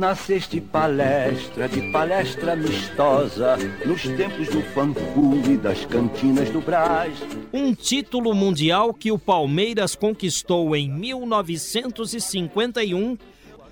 [0.00, 7.12] Nasceste palestra de palestra amistosa nos tempos do fanculo e das cantinas do Brás.
[7.52, 13.18] Um título mundial que o Palmeiras conquistou em 1951,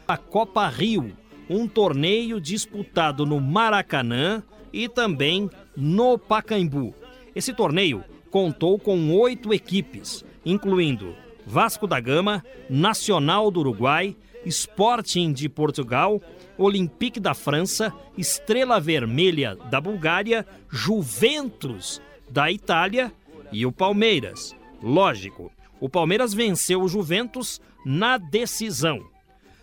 [0.06, 1.16] a Copa Rio,
[1.48, 6.94] um torneio disputado no Maracanã e também no Pacaembu.
[7.34, 14.14] Esse torneio contou com oito equipes, incluindo Vasco da Gama, Nacional do Uruguai,
[14.48, 16.20] Sporting de Portugal,
[16.56, 23.12] Olympique da França, Estrela Vermelha da Bulgária, Juventus da Itália
[23.52, 24.56] e o Palmeiras.
[24.82, 29.06] Lógico, o Palmeiras venceu o Juventus na decisão.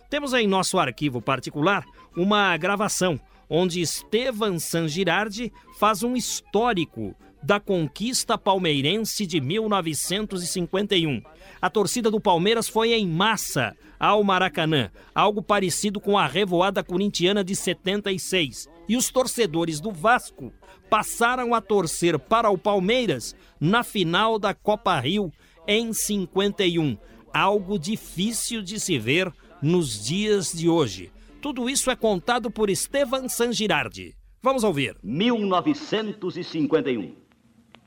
[0.08, 1.84] Temos em nosso arquivo particular
[2.16, 11.22] uma gravação onde Estevan Sangirardi faz um histórico da conquista palmeirense de 1951.
[11.62, 17.42] A torcida do Palmeiras foi em massa ao Maracanã, algo parecido com a revoada corintiana
[17.42, 18.68] de 76.
[18.88, 20.52] E os torcedores do Vasco
[20.88, 25.32] passaram a torcer para o Palmeiras na final da Copa Rio
[25.66, 26.96] em 51.
[27.32, 31.10] Algo difícil de se ver nos dias de hoje.
[31.40, 34.14] Tudo isso é contado por Estevan Sangirardi.
[34.42, 34.96] Vamos ouvir.
[35.02, 37.14] 1951.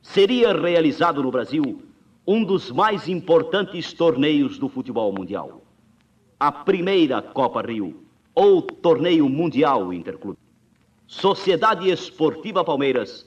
[0.02, 1.83] Seria realizado no Brasil
[2.27, 5.69] um dos mais importantes torneios do futebol mundial
[6.40, 8.02] a primeira Copa Rio,
[8.34, 10.38] ou Torneio Mundial Interclube.
[11.06, 13.26] Sociedade Esportiva Palmeiras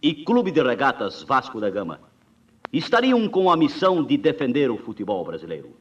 [0.00, 2.00] e Clube de Regatas Vasco da Gama
[2.72, 5.76] estariam com a missão de defender o futebol brasileiro.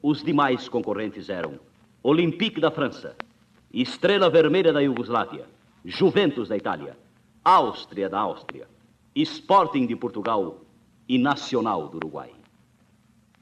[0.00, 1.58] Os demais concorrentes eram
[2.04, 3.16] Olympique da França,
[3.74, 5.46] Estrela Vermelha da Iugoslávia,
[5.84, 6.96] Juventus da Itália,
[7.44, 8.68] Áustria da Áustria,
[9.12, 10.60] Sporting de Portugal
[11.08, 12.35] e Nacional do Uruguai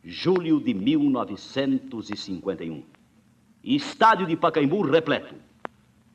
[0.04, 2.84] julho de 1951.
[3.64, 5.34] Estádio de Pacaembu repleto.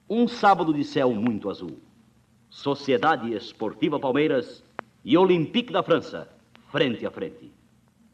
[0.07, 1.81] Um sábado de céu muito azul.
[2.49, 4.63] Sociedade Esportiva Palmeiras
[5.03, 6.29] e Olympique da França,
[6.71, 7.51] frente a frente.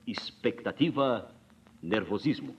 [0.08, 1.30] Expectativa,
[1.84, 2.56] nervosismo.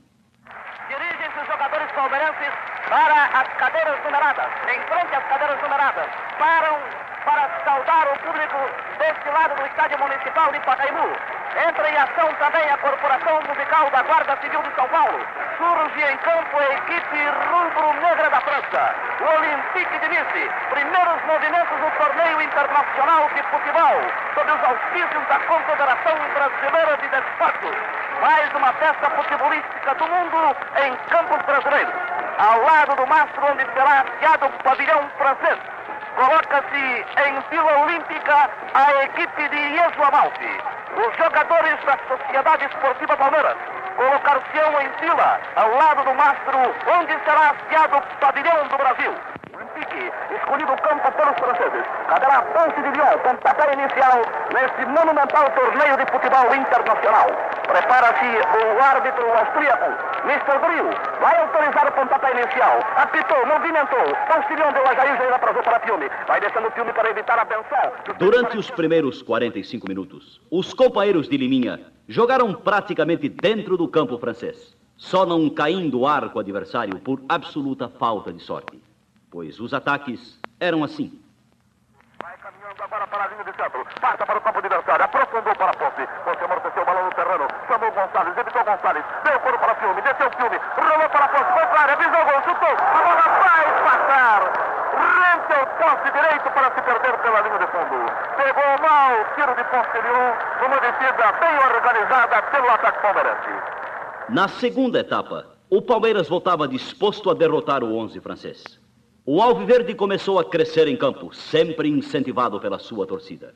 [0.89, 2.53] Dirigem-se os jogadores palmeirenses
[2.89, 6.07] para as cadeiras numeradas, em frente às cadeiras numeradas.
[6.39, 6.77] Param
[7.25, 8.59] para saudar o público
[8.99, 11.36] deste lado do Estádio Municipal de Pacaembu.
[11.69, 15.21] Entra em ação também a Corporação Musical da Guarda Civil de São Paulo.
[15.57, 17.19] Surge em campo a equipe
[17.49, 18.95] rubro-negra da França.
[19.21, 20.51] O Olympique de Nice.
[20.71, 23.97] Primeiros movimentos do torneio internacional de futebol.
[24.35, 27.77] Sob os auspícios da Confederação Brasileira de Desportos.
[28.21, 31.95] Mais uma festa futebolística do mundo em campos brasileiros.
[32.39, 35.59] Ao lado do mastro onde será afiado o pavilhão francês.
[36.17, 40.61] Coloca-se em fila olímpica a equipe de Iesu Amalfi.
[40.97, 43.57] Os jogadores da Sociedade Esportiva Palmeiras
[43.97, 46.59] colocar-se-ão em fila ao lado do mastro,
[46.99, 49.13] onde será afiado o pavilhão do Brasil.
[49.55, 51.85] Olympique, escolhido o campo pelos franceses.
[52.09, 57.31] Caberá Ponce de Lyon, pontapé inicial nesse monumental torneio de futebol internacional.
[57.67, 59.87] Prepara-se o árbitro austríaco,
[60.25, 60.59] Mr.
[60.61, 60.91] Grill.
[61.21, 62.81] Vai autorizar o pontapé inicial.
[62.97, 64.17] Apitou, movimentou.
[64.27, 66.09] Postilion deu a Jair, Jair atrasou para filme.
[66.27, 67.93] Vai descendo o filme para evitar a benção.
[68.19, 74.77] Durante os primeiros 45 minutos, os companheiros de Liminha jogaram praticamente dentro do campo francês,
[74.97, 78.83] só não caindo o arco adversário por absoluta falta de sorte,
[79.31, 81.21] pois os ataques eram assim.
[82.23, 83.85] Vai caminhando agora para a linha de centro.
[84.01, 85.05] Passa para o campo adversário.
[85.05, 86.09] Aprofundou para a ponte.
[86.25, 87.09] Você amorteceu o balão
[87.97, 88.37] Gonçalves.
[88.37, 89.05] Evitou Gonçalves.
[89.25, 90.01] Deu coro para filme.
[90.03, 90.57] Desceu o filme.
[90.77, 91.79] Rolou para a ponte.
[91.81, 91.97] Área.
[91.97, 92.41] Visou o gol.
[92.45, 92.75] Chutou.
[92.77, 94.41] A bola vai passar.
[94.97, 97.97] Rente o poste direito para se perder pela linha de fundo.
[98.37, 100.31] Pegou mal o tiro de posterior.
[100.65, 103.51] Uma descida bem organizada pelo ataque palmeirense.
[104.29, 108.81] Na segunda etapa, o Palmeiras voltava disposto a derrotar o 11 francês.
[109.25, 113.55] O Alviverde começou a crescer em campo, sempre incentivado pela sua torcida.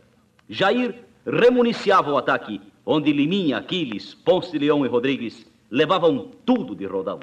[0.49, 6.87] Jair remuniciava o ataque, onde Liminha, Aquiles, Ponce de Leão e Rodrigues levavam tudo de
[6.87, 7.21] rodão.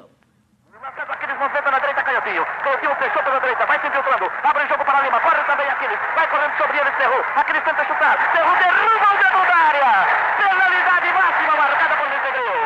[1.08, 2.44] Aquiles movimenta na direita, Canhotinho.
[2.64, 4.30] Canhotinho fechou pela direita, vai se infiltrando.
[4.42, 5.98] Abre o jogo para Lima, corre também Aquiles.
[6.14, 7.24] Vai correndo sobre ele, Cerro.
[7.36, 8.16] Aquiles tenta chutar.
[8.32, 9.92] Cerro derruba o dedo da área.
[10.38, 12.58] Penalidade máxima marcada por Luiz Negreu.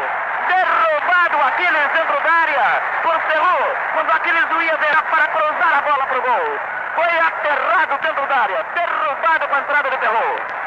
[0.49, 3.59] Derrubado Aquiles dentro da área por Cerro.
[3.95, 6.59] Quando Aquiles ia virar para cruzar a bola para o gol.
[6.95, 8.67] Foi aterrado dentro da área.
[8.75, 10.62] Derrubado com a entrada de terror.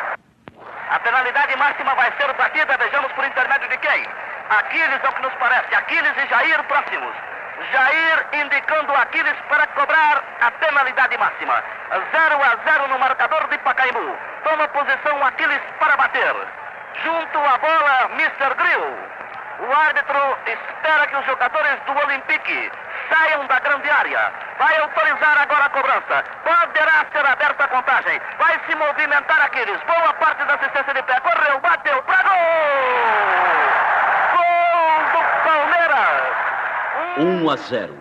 [0.89, 4.07] A penalidade máxima vai ser batida, vejamos por intermédio de quem?
[4.49, 5.73] Aquiles, ao que nos parece.
[5.73, 7.13] Aquiles e Jair próximos.
[7.71, 11.63] Jair indicando Aquiles para cobrar a penalidade máxima.
[11.89, 14.17] 0 a 0 no marcador de Pacaembu.
[14.43, 16.35] Toma posição Aquiles para bater.
[17.03, 18.53] Junto à bola, Mr.
[18.55, 19.15] Grill.
[19.57, 22.71] O árbitro espera que os jogadores do Olympique
[23.09, 24.31] saiam da grande área.
[24.57, 26.23] Vai autorizar agora a cobrança.
[26.43, 28.19] Poderá ser aberta a contagem.
[28.37, 29.79] Vai se movimentar Aquiles.
[29.85, 31.19] Boa parte da assistência de pé.
[31.19, 33.35] Correu, bateu para gol!
[37.17, 37.93] 1 a 0.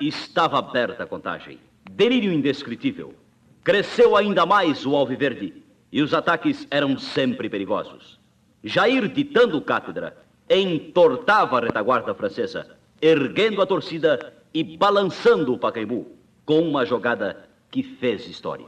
[0.00, 1.60] Estava aberta a contagem.
[1.88, 3.14] Delírio indescritível.
[3.62, 5.62] Cresceu ainda mais o Alviverde
[5.92, 8.18] e os ataques eram sempre perigosos.
[8.64, 10.16] Jair, ditando cátedra,
[10.50, 16.06] entortava a retaguarda francesa, erguendo a torcida e balançando o Pacaembu,
[16.44, 18.66] com uma jogada que fez história.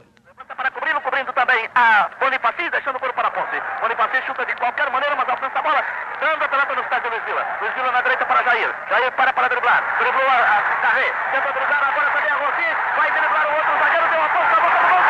[0.55, 3.61] Para cobri-lo, cobrindo também a Bonifaci, deixando o para Ponce.
[3.81, 5.83] Bonifaci chuta de qualquer maneira, mas alcança a bola,
[6.19, 7.45] dando a pelota no estádio Luiz Vila.
[7.61, 8.75] Luiz Vila na direita para Jair.
[8.89, 9.97] Jair para para driblar.
[9.99, 11.13] Driblou a, a Carré.
[11.31, 12.67] Tenta driblar agora também a Rossi.
[12.97, 14.09] Vai driblar o outro zagueiro.
[14.09, 15.08] Deu a ponta, a boca do gol.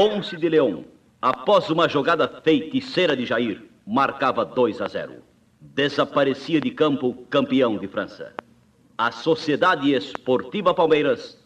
[0.00, 0.86] Ponce de Leão,
[1.20, 5.22] após uma jogada feiticeira de Jair, marcava 2 a 0.
[5.60, 8.32] Desaparecia de campo campeão de França.
[8.96, 11.38] A Sociedade Esportiva Palmeiras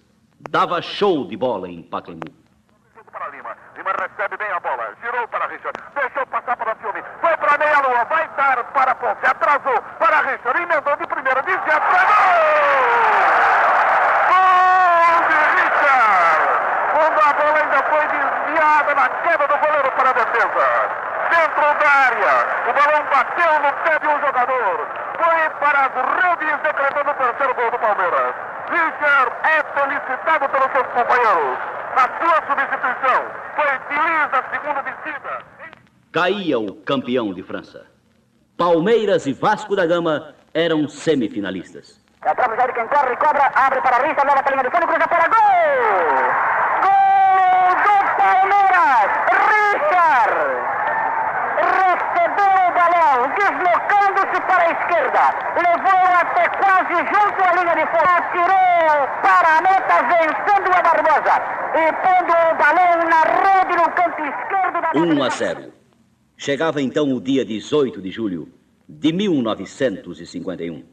[0.50, 2.30] dava show de bola em Pacaembu.
[3.10, 3.56] Para Lima.
[3.76, 4.94] Lima recebe bem a bola.
[5.02, 5.76] Girou para Richard.
[5.92, 7.02] Deixou passar para Filme.
[7.20, 8.04] Foi para meia lua.
[8.04, 9.26] Vai dar para Ponce.
[9.26, 10.62] Atrasou para Richard.
[10.62, 11.42] Emendou de primeira.
[11.42, 12.13] Desvia para
[18.94, 20.66] na queda do goleiro para a defesa.
[21.30, 24.86] Dentro da área, o balão bateu no pé de um jogador.
[25.16, 28.34] Foi para as redes, decretando o terceiro gol do Palmeiras.
[28.70, 31.58] Richard é felicitado pelos seus companheiros.
[31.94, 33.24] Na sua substituição,
[33.56, 35.38] foi feliz a segunda descida.
[36.12, 37.86] Caía o campeão de França.
[38.56, 42.00] Palmeiras e Vasco da Gama eram semifinalistas.
[42.22, 45.08] Atrás de quem corre, cobra, abre para Richard, leva para a linha de fundo, cruza
[45.08, 46.54] para gol!
[48.24, 50.23] Palmeiras, Richard
[51.60, 55.22] recebeu o balão, deslocando-se para a esquerda,
[55.56, 61.34] levou até quase junto à linha de fundo, atirou para a meta, vencendo a Barbosa
[61.74, 65.72] e pondo o balão na rede no canto esquerdo da 1 a 0.
[66.36, 68.48] Chegava então o dia 18 de julho
[68.88, 70.84] de 1951.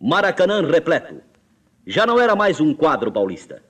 [0.00, 1.22] Maracanã repleto.
[1.86, 3.62] Já não era mais um quadro paulista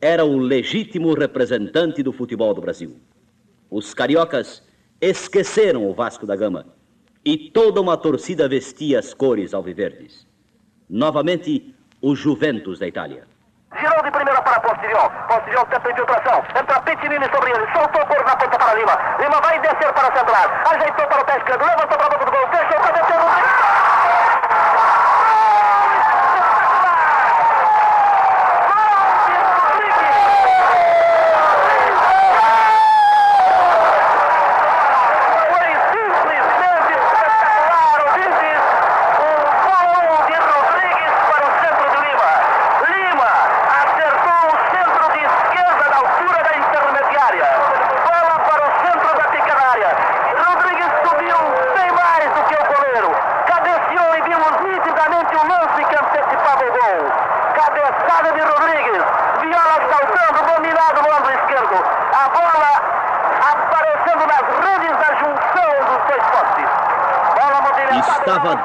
[0.00, 2.96] era o legítimo representante do futebol do Brasil.
[3.70, 4.62] Os cariocas
[5.00, 6.66] esqueceram o Vasco da Gama
[7.24, 10.26] e toda uma torcida vestia as cores alviverdes.
[10.88, 13.26] Novamente, o Juventus da Itália.
[13.78, 15.10] Girou de primeira para Posterior.
[15.28, 16.42] Posterior tenta infiltração.
[16.58, 17.66] Entra Pitinini sobre ele.
[17.74, 18.98] Soltou o cor na ponta para Lima.
[19.20, 20.48] Lima vai descer para central.
[20.72, 21.64] Ajeitou para o pé esquerdo.
[21.66, 22.48] Levantou para a boca do gol.
[22.48, 23.18] Deixou para descer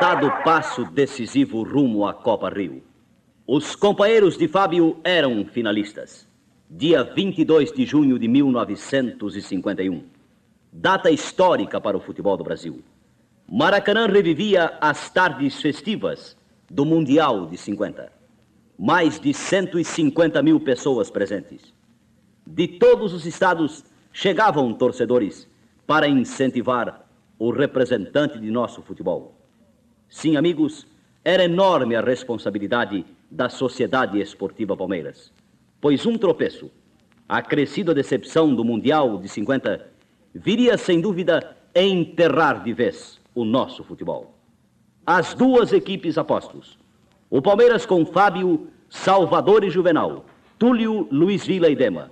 [0.03, 2.83] dado passo decisivo rumo à Copa Rio.
[3.47, 6.27] Os companheiros de Fábio eram finalistas.
[6.69, 10.03] Dia 22 de junho de 1951.
[10.73, 12.83] Data histórica para o futebol do Brasil.
[13.49, 16.35] Maracanã revivia as tardes festivas
[16.69, 18.11] do Mundial de 50.
[18.77, 21.73] Mais de 150 mil pessoas presentes.
[22.45, 25.47] De todos os estados chegavam torcedores
[25.87, 27.07] para incentivar
[27.39, 29.42] o representante de nosso futebol.
[30.13, 30.85] Sim, amigos,
[31.25, 35.33] era enorme a responsabilidade da Sociedade Esportiva Palmeiras.
[35.81, 36.69] pois um tropeço,
[37.27, 39.89] acrescido a decepção do Mundial de 50,
[40.31, 44.37] viria sem dúvida enterrar de vez o nosso futebol.
[45.03, 46.77] As duas equipes apostos,
[47.27, 50.25] o Palmeiras com Fábio, Salvador e Juvenal,
[50.59, 52.11] Túlio, Luiz Vila e Dema,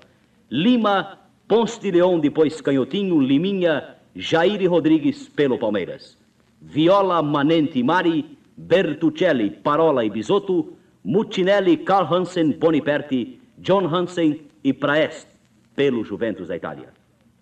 [0.50, 6.18] Lima, Ponce de Leão, depois Canhotinho, Liminha, Jair e Rodrigues pelo Palmeiras,
[6.62, 14.72] Viola, Manente e Mari, Bertuccelli, Parola e Bisotto, Mutinelli, Karl Hansen, Boniperti, John Hansen e
[14.74, 15.28] Praest
[15.76, 16.90] pelo Juventus da Itália.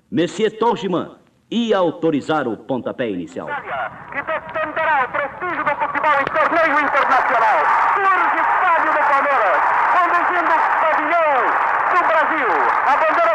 [0.10, 1.18] Monsieur Torgiman
[1.52, 3.48] ia autorizar o pontapé inicial.
[3.48, 7.60] Que destenderá o prestígio do futebol em torneio internacional.
[7.96, 9.60] Surge Fábio do Palmeiras,
[9.96, 11.36] conduzindo o pavilhão
[11.92, 12.50] do Brasil.
[12.88, 13.29] A bandeira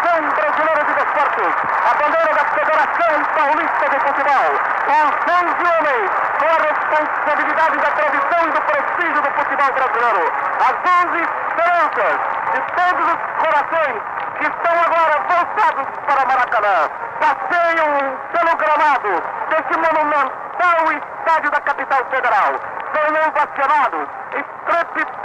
[0.00, 1.54] da Confederação Brasileira de Desportos.
[1.84, 4.50] A bandeira da Federação Paulista de Futebol.
[4.90, 10.32] Os 11 homens com a responsabilidade da tradição e do prestígio do futebol brasileiro.
[10.60, 12.16] As 11 esperanças
[12.52, 14.02] de todos os corações
[14.38, 16.90] que estão agora voltados para Maracanã.
[17.20, 17.90] Passeiam
[18.32, 22.52] pelo gramado desse monumental estádio da capital federal.
[22.90, 24.08] São ovacionados,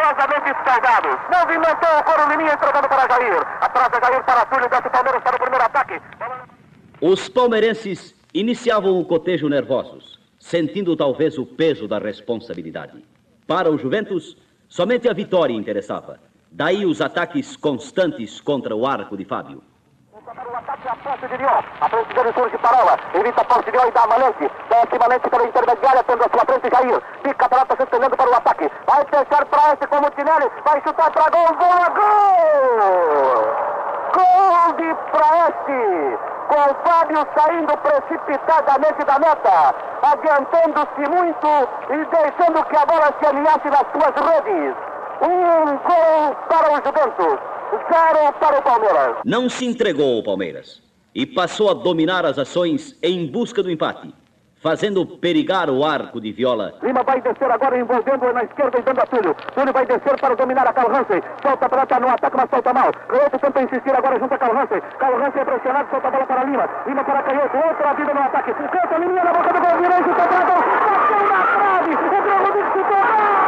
[0.06, 1.18] estrepitosamente saudados.
[1.34, 3.42] Movimentou o coro Liminha entregando para Jair.
[3.62, 6.02] Atrás de Jair para Túlio, desce Palmeiras para o primeiro ataque.
[7.02, 13.04] Os palmeirenses iniciavam o cotejo nervosos, sentindo talvez o peso da responsabilidade.
[13.48, 16.20] Para o Juventus, somente a vitória interessava.
[16.52, 19.62] Daí os ataques constantes contra o arco de Fábio.
[20.26, 21.62] Para o ataque a posse de Lyon.
[21.82, 22.98] A frente dele surge Parola.
[23.14, 24.52] Evita a posse de Lyon e dá a Malente.
[24.70, 27.02] Desce Malente pela intermediária, tendo a sua frente Jair.
[27.22, 28.72] Fica a se estendendo para o ataque.
[28.88, 30.52] Vai fechar para esse com o Mutinelli.
[30.66, 31.46] Vai chutar para gol.
[31.54, 32.66] Boa, gol!
[34.18, 36.18] Gol de Praeste.
[36.50, 39.76] Com Fábio saindo precipitadamente da meta.
[40.02, 44.76] Adiantando-se muito e deixando que a bola se alinhasse nas suas redes.
[45.22, 47.55] Um gol para o Juventus.
[47.72, 49.18] Zero para o Palmeiras.
[49.26, 50.82] Não se entregou ao Palmeiras
[51.14, 54.14] e passou a dominar as ações em busca do empate,
[54.62, 56.74] fazendo perigar o arco de Viola.
[56.84, 59.36] Lima vai descer agora envolvendo na esquerda e dando a Túlio.
[59.54, 61.22] Túlio vai descer para dominar a Carl Hansen.
[61.42, 62.92] Solta a pelota no ataque, mas solta mal.
[63.08, 64.82] Canhoto tenta insistir agora junto a Carl Hansen.
[65.00, 66.70] Carl Hansen é pressionado, solta a bola para Lima.
[66.86, 68.54] Lima para Canhoto, outra vida no ataque.
[68.54, 70.64] Canta, Liminha na boca do gol, virou, chuta para gol.
[70.86, 71.92] Bateu na trave.
[71.96, 73.46] O Rodrigues, chutou.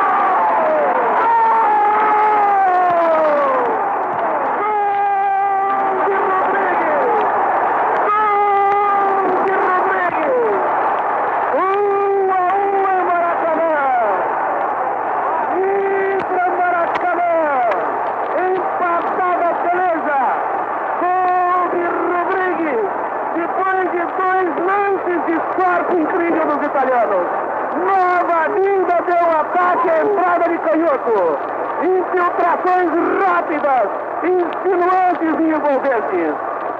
[25.95, 27.27] incrível dos italianos.
[27.85, 31.39] Nova linda deu ataque à entrada de canhoto.
[31.83, 32.89] Infiltrações
[33.21, 33.89] rápidas,
[34.23, 36.33] insinuantes e envolventes.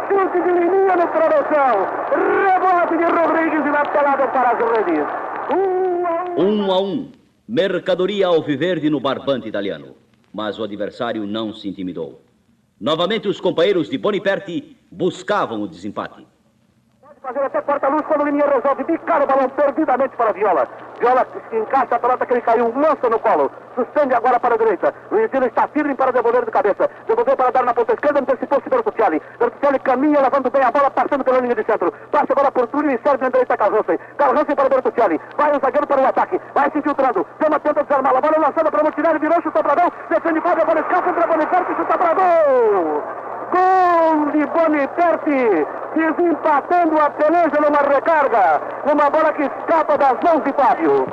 [0.08, 1.88] Chute de linha no travessão.
[2.12, 5.06] Rebote de Rodrigues e na para as redes.
[5.52, 6.66] Um a um.
[6.66, 7.12] Um a um.
[7.48, 9.96] Mercadoria alviverde no barbante italiano.
[10.34, 12.22] Mas o adversário não se intimidou.
[12.80, 16.26] Novamente os companheiros de Boniperti buscavam o desempate.
[17.22, 20.68] Fazer até porta-luz quando o Liminha resolve bicar o balão perdidamente para a Viola.
[21.00, 23.52] Viola se encaixa a pelota que ele caiu, lança no colo.
[23.76, 24.94] Suspende agora para a direita.
[25.12, 26.90] Luiz Vila está firme para devolver de cabeça.
[27.08, 29.22] Devolveu para dar na ponta esquerda, antecipou-se Bertuccelli.
[29.40, 31.92] Bertuccelli caminha, levando bem a bola, passando pela linha de centro.
[32.12, 33.58] Passa agora por Túlio e serve na direita.
[33.58, 33.76] Carl
[34.38, 35.20] Hansen para Bertuccelli.
[35.36, 36.42] Vai o zagueiro para o ataque.
[36.54, 37.26] Vai se infiltrando.
[37.40, 38.16] Toma, tenta desarmar.
[38.16, 39.92] A bola lançada para o Mutinelli, virou, chutou para gol.
[40.10, 43.04] Defende a bola escapa contra Boniperti, chuta para gol.
[43.52, 50.54] Gol de Boniperti, desempatando a peleja numa recarga, numa bola que escapa das mãos de
[50.54, 51.08] Fábio.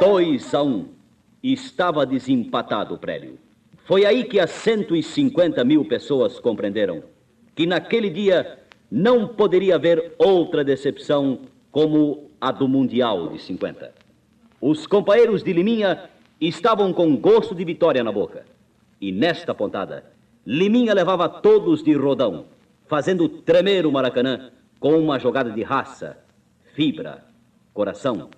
[0.00, 0.66] 2 a 1.
[0.66, 0.88] Um.
[1.42, 3.38] Estava desempatado o prédio.
[3.84, 7.02] Foi aí que as 150 mil pessoas compreenderam
[7.54, 8.58] que naquele dia
[8.90, 13.92] não poderia haver outra decepção como a do Mundial de 50.
[14.60, 16.10] Os companheiros de Liminha
[16.40, 18.44] estavam com gosto de vitória na boca.
[19.00, 20.04] E nesta pontada,
[20.46, 22.44] Liminha levava todos de rodão,
[22.86, 26.18] fazendo tremer o Maracanã com uma jogada de raça,
[26.72, 27.24] fibra,
[27.74, 28.30] coração.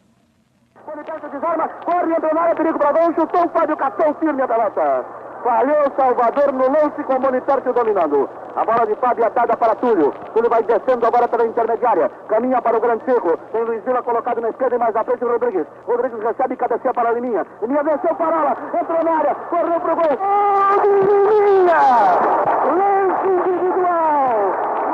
[0.87, 4.49] Boniperti desarma, corre, entra na área, perigo para gol, chutou o Fábio Catão, firme a
[4.49, 5.05] pelota.
[5.45, 8.29] Falhou Salvador no lance com Boniperti dominando.
[8.57, 10.13] A bola de Fábio é dada para Túlio.
[10.33, 12.11] Túlio vai descendo agora pela intermediária.
[12.29, 13.37] Caminha para o grande cerro.
[13.53, 15.67] Tem Luiz Vila colocado na esquerda e mais à frente o Rodrigues.
[15.87, 17.47] Rodrigues recebe e cabeceia para a Liminha.
[17.63, 18.57] Liminha venceu Parola.
[18.75, 19.35] Entrou na área.
[19.35, 20.19] Correu pro gol.
[20.19, 24.37] Gol Lance individual.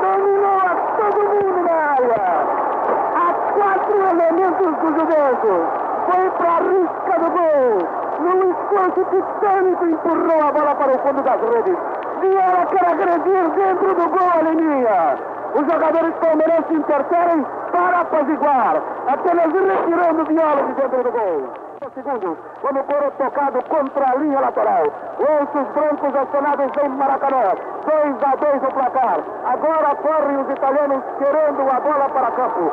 [0.01, 2.25] Dominou a todo mundo na área.
[3.15, 5.63] Há quatro elementos do Juventus.
[6.05, 8.05] Foi para a risca do gol.
[8.19, 11.77] num esforço titânico, empurrou a bola para o fundo das redes.
[12.19, 15.17] Vieira quer agredir dentro do gol a.
[15.55, 21.64] Os jogadores palmeirenses interferem para apaziguar, apenas retirando Viola de dentro do gol
[21.95, 24.83] segundos, quando foram tocado contra a linha lateral.
[25.17, 27.55] Lanços brancos acionados em Maracanã.
[27.85, 29.19] 2 a 2 o placar.
[29.45, 32.71] Agora correm os italianos querendo a bola para campo.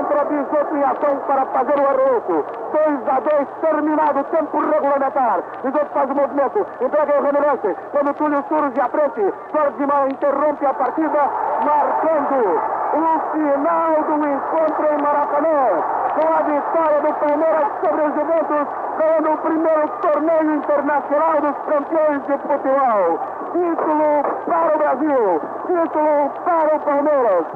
[0.00, 2.44] Entra Bisotto em ação para fazer o arremesso.
[2.72, 5.40] 2 a 2, terminado o tempo regulamentar.
[5.62, 7.76] Bisotto faz o movimento, entrega o Remelance.
[7.92, 11.30] Quando Túlio surge à frente, Ferdinand interrompe a partida,
[11.64, 12.60] marcando
[12.90, 18.66] o final do encontro em Maracanã com a vitória do Palmeiras sobre os Juventus,
[18.98, 23.20] ganhando o primeiro torneio internacional dos campeões de futebol.
[23.48, 24.10] Título
[24.46, 27.46] para o Brasil, título para o Palmeiras.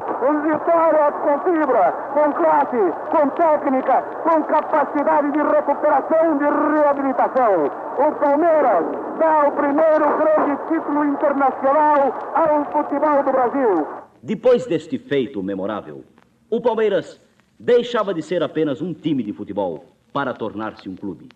[0.43, 7.71] Vitória com fibra, com classe, com técnica, com capacidade de recuperação, de reabilitação.
[7.97, 8.85] O Palmeiras
[9.19, 13.87] dá o primeiro grande título internacional ao futebol do Brasil.
[14.21, 16.03] Depois deste feito memorável,
[16.49, 17.19] o Palmeiras
[17.63, 21.29] deixava de ser apenas um time de futebol para tornar-se um clube.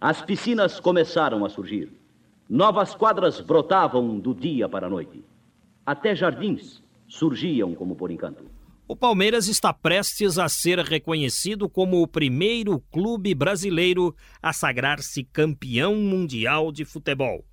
[0.00, 1.90] As piscinas começaram a surgir.
[2.48, 5.24] Novas quadras brotavam do dia para a noite.
[5.84, 8.44] Até jardins surgiam como por encanto.
[8.86, 15.96] O Palmeiras está prestes a ser reconhecido como o primeiro clube brasileiro a sagrar-se campeão
[15.96, 17.44] mundial de futebol.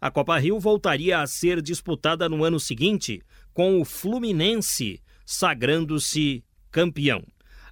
[0.00, 3.22] A Copa Rio voltaria a ser disputada no ano seguinte,
[3.54, 6.42] com o Fluminense sagrando-se
[6.72, 7.22] campeão.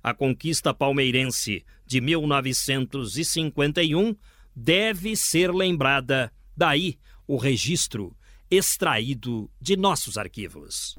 [0.07, 4.15] A conquista palmeirense de 1951
[4.55, 6.97] deve ser lembrada, daí
[7.27, 8.17] o registro
[8.49, 10.95] extraído de nossos arquivos.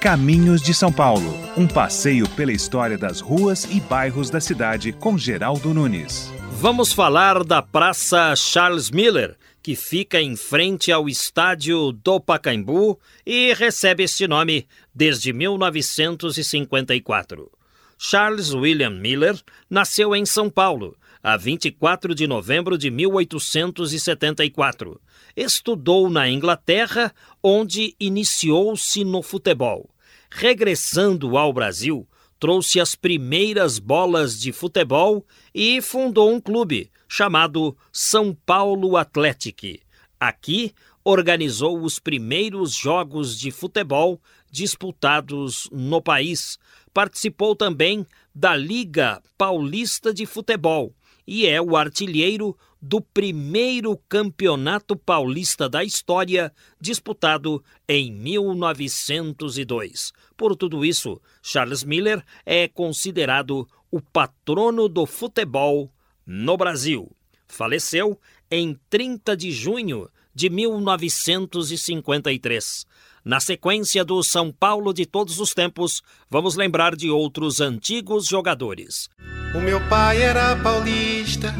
[0.00, 5.18] Caminhos de São Paulo um passeio pela história das ruas e bairros da cidade com
[5.18, 6.32] Geraldo Nunes.
[6.52, 13.52] Vamos falar da Praça Charles Miller, que fica em frente ao estádio do Pacaembu e
[13.54, 17.55] recebe este nome desde 1954.
[17.98, 25.00] Charles William Miller nasceu em São Paulo, a 24 de novembro de 1874.
[25.34, 29.88] Estudou na Inglaterra, onde iniciou-se no futebol.
[30.30, 32.06] Regressando ao Brasil,
[32.38, 39.80] trouxe as primeiras bolas de futebol e fundou um clube chamado São Paulo Athletic.
[40.20, 40.72] Aqui
[41.04, 46.58] organizou os primeiros jogos de futebol disputados no país,
[46.96, 48.04] participou também
[48.34, 50.94] da Liga Paulista de Futebol
[51.26, 60.10] e é o artilheiro do primeiro campeonato paulista da história, disputado em 1902.
[60.38, 65.92] Por tudo isso, Charles Miller é considerado o patrono do futebol
[66.24, 67.14] no Brasil.
[67.46, 68.18] Faleceu
[68.50, 72.86] em 30 de junho de 1953.
[73.26, 79.08] Na sequência do São Paulo de todos os tempos, vamos lembrar de outros antigos jogadores.
[79.52, 81.52] O meu pai era paulista,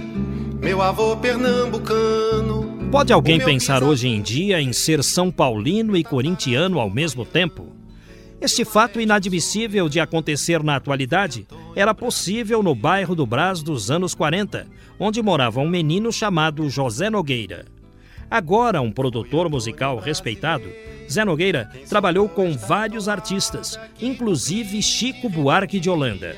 [0.61, 2.89] meu avô pernambucano.
[2.93, 7.75] Pode alguém pensar hoje em dia em ser São Paulino e corintiano ao mesmo tempo?
[8.41, 14.15] Este fato inadmissível de acontecer na atualidade era possível no bairro do Brás dos anos
[14.15, 14.69] 40,
[15.01, 17.65] onde morava um menino chamado José Nogueira.
[18.31, 20.69] Agora um produtor musical respeitado,
[21.11, 26.35] Zé Nogueira trabalhou com vários artistas, inclusive Chico Buarque de Holanda.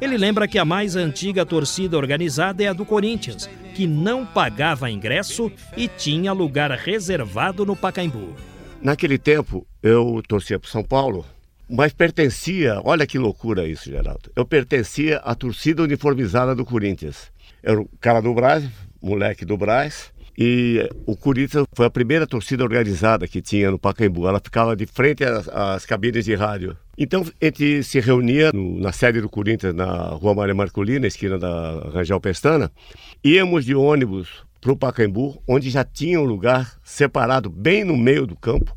[0.00, 4.90] Ele lembra que a mais antiga torcida organizada é a do Corinthians, que não pagava
[4.90, 8.34] ingresso e tinha lugar reservado no Pacaembu.
[8.80, 11.24] Naquele tempo, eu torcia para São Paulo,
[11.68, 14.30] mas pertencia, olha que loucura isso, Geraldo.
[14.36, 17.32] Eu pertencia à torcida uniformizada do Corinthians.
[17.62, 18.64] Era o cara do Brás,
[19.00, 24.26] moleque do Brás, e o Corinthians foi a primeira torcida organizada que tinha no Pacaembu.
[24.26, 26.76] Ela ficava de frente às, às cabines de rádio.
[26.98, 31.38] Então a gente se reunia no, na sede do Corinthians, na Rua Maria Marcolina, esquina
[31.38, 32.70] da Rangel Pestana.
[33.24, 38.26] Íamos de ônibus para o Pacaembu, onde já tinha um lugar separado bem no meio
[38.26, 38.74] do campo,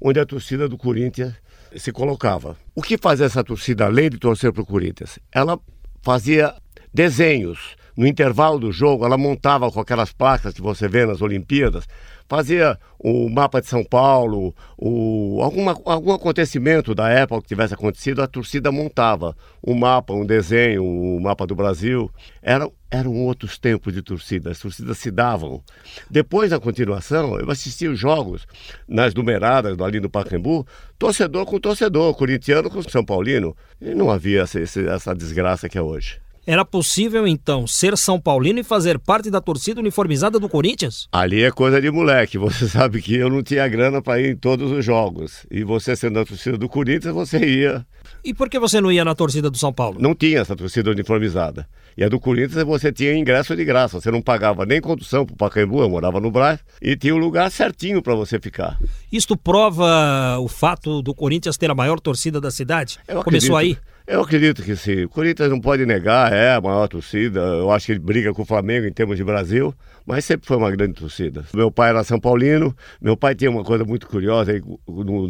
[0.00, 1.34] onde a torcida do Corinthians
[1.76, 2.56] se colocava.
[2.74, 5.18] O que fazia essa torcida, além de torcer para o Corinthians?
[5.32, 5.58] Ela
[6.02, 6.54] fazia
[6.92, 11.86] desenhos no intervalo do jogo, ela montava com aquelas placas que você vê nas Olimpíadas,
[12.28, 18.22] fazia o mapa de São Paulo, o, alguma, algum acontecimento da época que tivesse acontecido,
[18.22, 22.10] a torcida montava um mapa, um desenho, o um mapa do Brasil.
[22.40, 25.62] Era, eram outros tempos de torcida, as torcidas se davam.
[26.08, 28.46] Depois, na continuação, eu assisti os jogos
[28.88, 30.66] nas numeradas ali no Pacaembu,
[30.98, 35.82] torcedor com torcedor, corintiano com São Paulino, e não havia essa, essa desgraça que é
[35.82, 36.18] hoje.
[36.44, 41.06] Era possível, então, ser São Paulino e fazer parte da torcida uniformizada do Corinthians?
[41.12, 42.36] Ali é coisa de moleque.
[42.36, 45.46] Você sabe que eu não tinha grana para ir em todos os jogos.
[45.50, 47.86] E você sendo da torcida do Corinthians, você ia.
[48.24, 49.98] E por que você não ia na torcida do São Paulo?
[50.00, 51.66] Não tinha essa torcida uniformizada.
[51.96, 54.00] E a do Corinthians você tinha ingresso de graça.
[54.00, 57.18] Você não pagava nem condução para o Pacaembu, eu morava no Brás, e tinha um
[57.18, 58.78] lugar certinho para você ficar.
[59.12, 62.98] Isto prova o fato do Corinthians ter a maior torcida da cidade?
[63.06, 63.78] Eu Começou acredito.
[63.78, 63.91] aí?
[64.06, 65.04] Eu acredito que sim.
[65.04, 67.40] O Corinthians não pode negar, é a maior torcida.
[67.40, 70.56] Eu acho que ele briga com o Flamengo em termos de Brasil, mas sempre foi
[70.56, 71.44] uma grande torcida.
[71.54, 74.52] Meu pai era São Paulino, meu pai tinha uma coisa muito curiosa.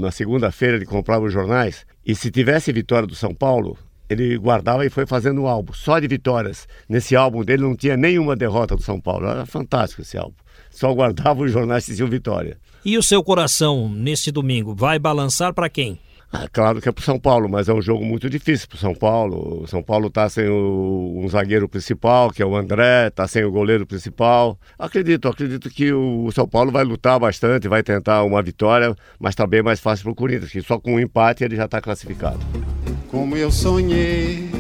[0.01, 3.77] Na segunda-feira ele comprava os jornais, e se tivesse vitória do São Paulo,
[4.09, 6.67] ele guardava e foi fazendo um álbum, só de vitórias.
[6.89, 9.27] Nesse álbum dele não tinha nenhuma derrota do São Paulo.
[9.27, 10.35] Era fantástico esse álbum.
[10.71, 12.59] Só guardava os jornais que diziam vitória.
[12.85, 15.99] E o seu coração, neste domingo, vai balançar para quem?
[16.35, 18.95] Ah, claro que é para São Paulo, mas é um jogo muito difícil para São
[18.95, 19.65] Paulo.
[19.65, 23.45] O São Paulo está sem o, um zagueiro principal, que é o André, está sem
[23.45, 24.59] o goleiro principal.
[24.79, 29.61] Acredito, acredito que o São Paulo vai lutar bastante, vai tentar uma vitória, mas também
[29.61, 32.41] é mais fácil para o Corinthians, que só com um empate ele já está classificado.
[33.11, 34.51] Como eu sonhei.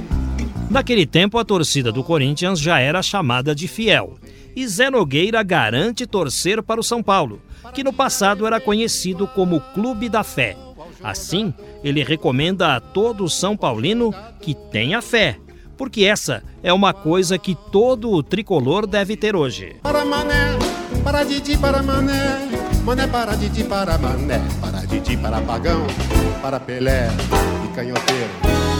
[0.69, 4.19] Naquele tempo, a torcida do Corinthians já era chamada de fiel.
[4.55, 7.41] E Zé Nogueira garante torcer para o São Paulo,
[7.73, 10.55] que no passado era conhecido como Clube da Fé.
[11.03, 15.37] Assim, ele recomenda a todo São Paulino que tenha fé,
[15.77, 19.77] porque essa é uma coisa que todo o tricolor deve ter hoje.
[19.83, 20.57] Para mané,
[21.03, 22.49] para Didi, para mané,
[22.85, 25.87] mané para Didi, para mané, para Didi, para pagão,
[26.41, 27.09] para Pelé
[27.65, 28.72] e canhoteiro.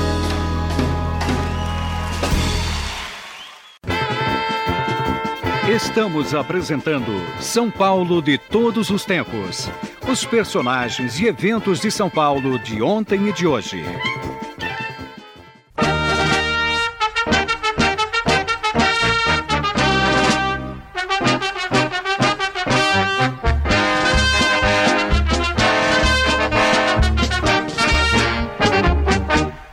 [5.69, 9.71] Estamos apresentando São Paulo de todos os tempos.
[10.11, 13.81] Os personagens e eventos de São Paulo de ontem e de hoje.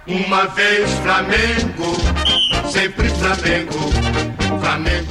[0.06, 1.96] Uma vez Flamengo,
[2.72, 4.09] sempre Flamengo.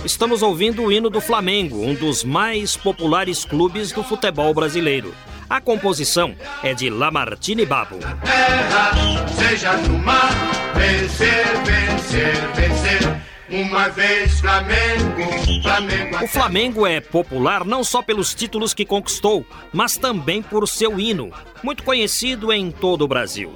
[0.08, 5.14] Estamos ouvindo o hino do Flamengo, um dos mais populares clubes do futebol brasileiro.
[5.50, 7.98] A composição é de Lamartine Babo.
[8.24, 10.32] Terra, seja no mar,
[10.74, 13.22] vencer, vencer, vencer.
[13.50, 16.24] Uma vez Flamengo, Flamengo.
[16.24, 19.44] O Flamengo é popular não só pelos títulos que conquistou,
[19.74, 21.30] mas também por seu hino,
[21.62, 23.54] muito conhecido em todo o Brasil.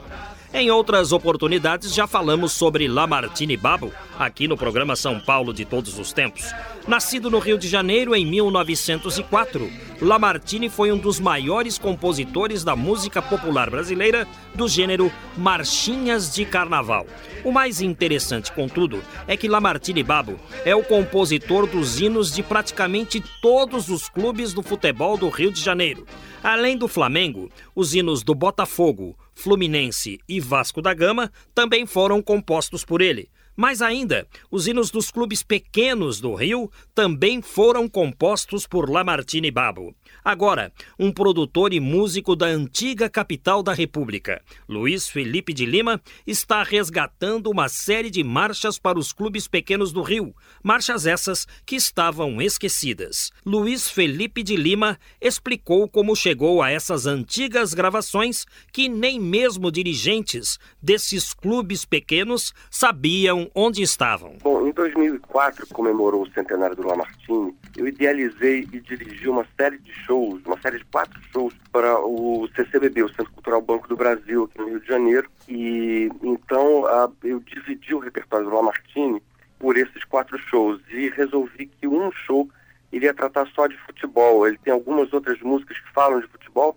[0.55, 5.99] Em outras oportunidades já falamos sobre Lamartine Babo, aqui no programa São Paulo de todos
[5.99, 6.53] os tempos.
[6.87, 13.23] Nascido no Rio de Janeiro em 1904, Lamartine foi um dos maiores compositores da música
[13.23, 17.07] popular brasileira do gênero marchinhas de carnaval.
[17.43, 23.25] O mais interessante, contudo, é que Lamartine Babo é o compositor dos hinos de praticamente
[23.41, 26.07] todos os clubes do futebol do Rio de Janeiro.
[26.43, 32.85] Além do Flamengo, os hinos do Botafogo, Fluminense e Vasco da Gama também foram compostos
[32.85, 33.29] por ele.
[33.55, 39.95] Mais ainda, os hinos dos clubes pequenos do Rio também foram compostos por Lamartine Babo.
[40.25, 46.62] Agora, um produtor e músico da antiga capital da República, Luiz Felipe de Lima, está
[46.62, 52.40] resgatando uma série de marchas para os clubes pequenos do Rio, marchas essas que estavam
[52.40, 53.33] esquecidas.
[53.44, 60.59] Luiz Felipe de Lima explicou como chegou a essas antigas gravações que nem mesmo dirigentes
[60.81, 64.37] desses clubes pequenos sabiam onde estavam.
[64.42, 67.55] Bom, em 2004 comemorou o centenário do Lamartine.
[67.77, 72.48] Eu idealizei e dirigi uma série de shows uma série de quatro shows para o
[72.55, 75.31] CCBB, o Centro Cultural Banco do Brasil, aqui no Rio de Janeiro.
[75.48, 79.22] E então a, eu dividi o repertório do Lamartine
[79.62, 82.51] por esses quatro shows e resolvi que um show
[82.90, 84.44] iria tratar só de futebol.
[84.44, 86.77] Ele tem algumas outras músicas que falam de futebol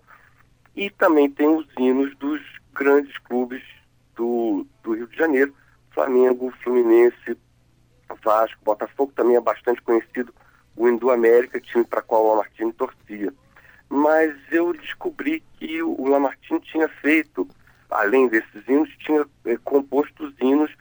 [0.76, 2.40] e também tem os hinos dos
[2.76, 3.64] grandes clubes
[4.16, 5.52] do, do Rio de Janeiro,
[5.90, 7.36] Flamengo, Fluminense,
[8.24, 10.32] Vasco, Botafogo também é bastante conhecido
[10.76, 13.34] o Hindu América, time para qual o Lamartine torcia.
[13.90, 17.48] Mas eu descobri que o Lamartine tinha feito,
[17.90, 20.72] além desses hinos, tinha é, composto os hinos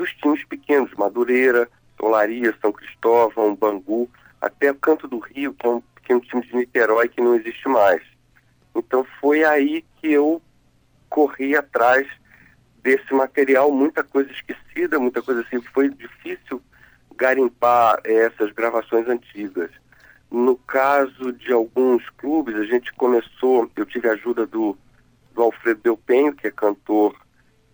[0.00, 1.68] dos times pequenos, Madureira,
[2.00, 4.08] Olaria, São Cristóvão, Bangu,
[4.40, 7.68] até o Canto do Rio, que é um pequeno time de Niterói que não existe
[7.68, 8.00] mais.
[8.74, 10.40] Então foi aí que eu
[11.10, 12.08] corri atrás
[12.82, 16.62] desse material, muita coisa esquecida, muita coisa assim, foi difícil
[17.14, 19.70] garimpar essas gravações antigas.
[20.30, 24.78] No caso de alguns clubes, a gente começou, eu tive a ajuda do,
[25.34, 27.14] do Alfredo Belpenho, que é cantor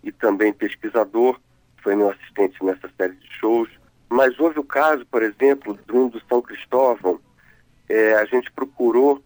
[0.03, 1.39] e também pesquisador,
[1.87, 3.69] foi meu assistente nessa série de shows.
[4.09, 7.17] Mas houve o caso, por exemplo, do hino do São Cristóvão.
[7.87, 9.23] É, a gente procurou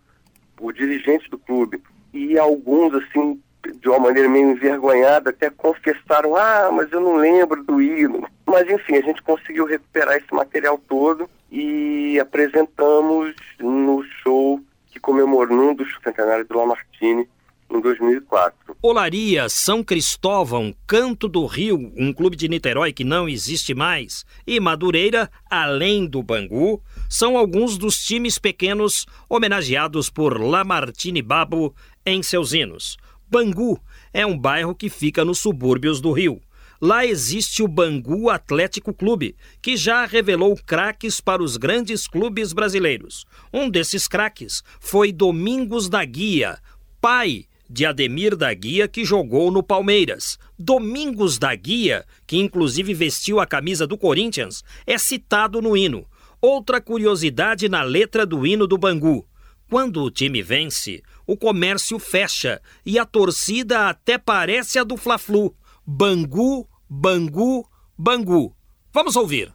[0.60, 1.82] o dirigente do clube
[2.14, 3.42] e alguns, assim,
[3.80, 8.28] de uma maneira meio envergonhada, até confessaram: ah, mas eu não lembro do hino.
[8.46, 15.58] Mas, enfim, a gente conseguiu recuperar esse material todo e apresentamos no show que comemorou
[15.58, 17.28] um dos centenários do Lamartine
[17.72, 18.76] em 2004.
[18.82, 24.60] Olaria, São Cristóvão, Canto do Rio, um clube de Niterói que não existe mais, e
[24.60, 32.54] Madureira, além do Bangu, são alguns dos times pequenos homenageados por Lamartine Babo em seus
[32.54, 32.98] hinos.
[33.30, 33.80] Bangu
[34.14, 36.42] é um bairro que fica nos subúrbios do Rio.
[36.82, 43.24] Lá existe o Bangu Atlético Clube, que já revelou craques para os grandes clubes brasileiros.
[43.54, 46.58] Um desses craques foi Domingos da Guia,
[47.00, 50.38] pai de Ademir da Guia, que jogou no Palmeiras.
[50.60, 56.06] Domingos da Guia, que inclusive vestiu a camisa do Corinthians, é citado no hino.
[56.42, 59.26] Outra curiosidade na letra do hino do Bangu.
[59.70, 65.56] Quando o time vence, o comércio fecha e a torcida até parece a do Fla-Flu.
[65.88, 67.66] Bangu, Bangu,
[67.98, 68.54] Bangu.
[68.92, 69.54] Vamos ouvir.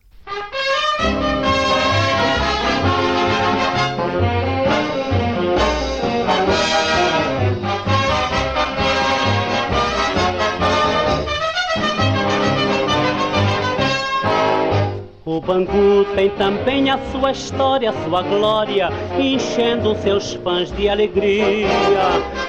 [15.37, 21.99] O Bangu tem também a sua história, a sua glória, enchendo seus fãs de alegria.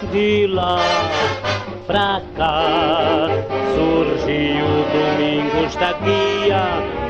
[0.10, 0.80] De lá
[1.86, 3.28] pra cá
[3.76, 6.63] surgiu Domingos da Guia.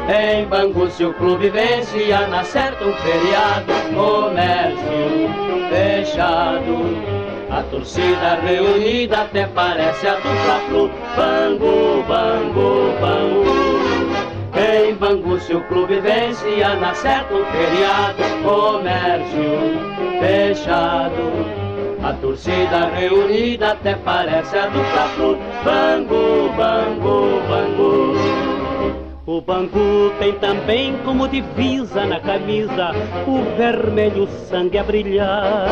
[0.10, 5.30] Em Bangu se o clube vencia, na certa um feriado, comércio
[5.70, 7.38] fechado.
[7.52, 10.92] A torcida reunida até parece a do Fla-Flu.
[11.16, 13.47] Bangu, Bangu, Bangu.
[14.70, 19.88] Em Bangu se o clube vencia, na certa um feriado, comércio
[20.20, 21.32] fechado.
[22.04, 25.38] A torcida reunida até parece a do Fla-Flu.
[25.64, 28.38] Bangu, Bangu, Bangu.
[29.26, 32.92] O Bangu tem também como divisa na camisa
[33.26, 35.68] o vermelho sangue a brilhar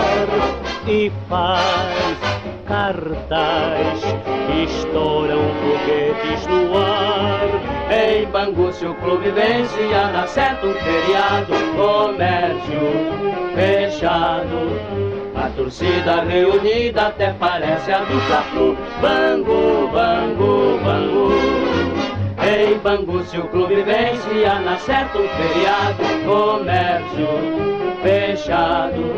[0.88, 2.18] e faz
[2.66, 4.00] cartaz,
[4.64, 6.85] estouram foguetes no ar.
[8.46, 12.80] Bangu se o clube vence, anda certo feriado, comércio
[13.56, 14.70] fechado.
[15.36, 18.78] A torcida reunida até parece a do Fla-Flu.
[19.02, 21.32] Bangu, Bangu, Bangu.
[22.46, 27.28] Em Bangu se o clube vence, anda certo um feriado, comércio
[28.04, 29.12] fechado.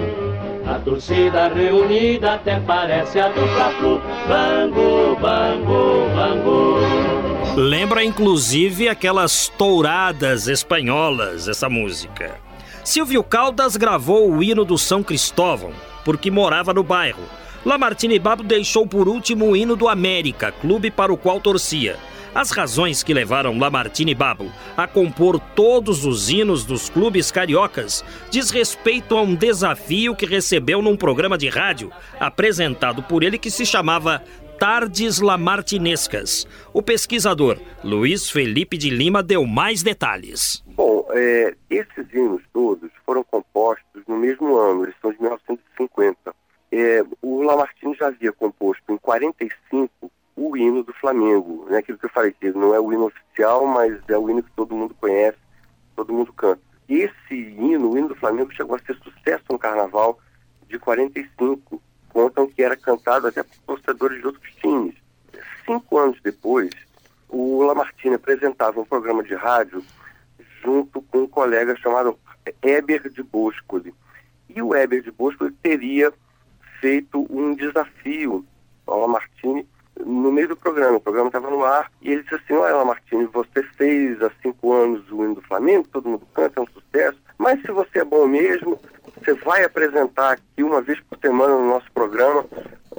[0.74, 4.02] A torcida reunida até parece a do Fla-Flu.
[4.30, 7.16] Bangu, Bangu, Bangu.
[7.58, 12.39] Lembra inclusive aquelas touradas espanholas, essa música.
[12.84, 15.72] Silvio Caldas gravou o hino do São Cristóvão,
[16.06, 17.24] porque morava no bairro.
[17.65, 21.98] Lamartine Babo deixou por último o hino do América, clube para o qual torcia.
[22.36, 28.52] As razões que levaram Lamartine Babo a compor todos os hinos dos clubes cariocas diz
[28.52, 33.65] respeito a um desafio que recebeu num programa de rádio apresentado por ele que se
[33.65, 34.22] chamava
[34.60, 36.48] Tardes Lamartinescas.
[36.74, 40.63] O pesquisador Luiz Felipe de Lima deu mais detalhes.
[40.65, 46.36] Bom, é, esses hinos todos foram compostos no mesmo ano, eles são de 1950.
[46.72, 51.78] É, o Lamartine já havia composto em 45 o hino do Flamengo, né?
[51.78, 54.52] aquilo que eu falei, que não é o hino oficial, mas é o hino que
[54.52, 55.38] todo mundo conhece,
[55.96, 56.62] todo mundo canta.
[56.89, 60.17] Esse hino, o hino do Flamengo, chegou a ser sucesso no Carnaval
[60.67, 61.82] de 45.
[62.17, 64.95] Contam que era cantado até por torcedores de outros times.
[65.63, 66.71] Cinco anos depois,
[67.30, 69.84] o Lamartine apresentava um programa de rádio
[70.63, 72.17] junto com um colega chamado
[72.63, 73.93] Eber de Boscoli.
[74.49, 76.12] E o Eber de Boscoli teria
[76.82, 78.43] feito um desafio
[78.88, 79.67] ao Lamartine
[80.03, 80.97] no meio do programa.
[80.97, 84.73] O programa estava no ar e ele disse assim: Olha, Martini, você fez há cinco
[84.73, 88.03] anos o hino do Flamengo, todo mundo canta, é um sucesso, mas se você é
[88.03, 88.80] bom mesmo,
[89.28, 92.46] você vai apresentar aqui uma vez por semana no nosso programa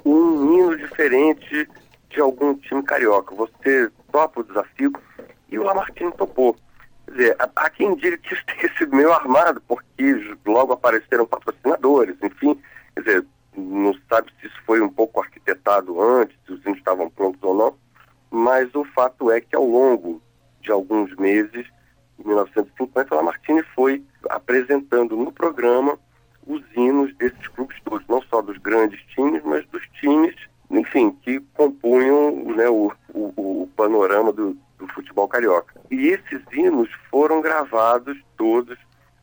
[0.05, 1.67] um hino diferente
[2.11, 3.35] de algum time carioca.
[3.35, 4.93] Você topa o desafio
[5.49, 6.55] e o Lamartine topou.
[7.07, 12.17] Quer dizer, há quem diga que isso tenha sido meio armado, porque logo apareceram patrocinadores,
[12.23, 12.61] enfim.
[12.95, 17.09] Quer dizer, não sabe se isso foi um pouco arquitetado antes, se os índios estavam
[17.09, 17.75] prontos ou não,
[18.31, 20.21] mas o fato é que ao longo
[20.61, 21.67] de alguns meses,
[37.79, 38.77] aprovados todos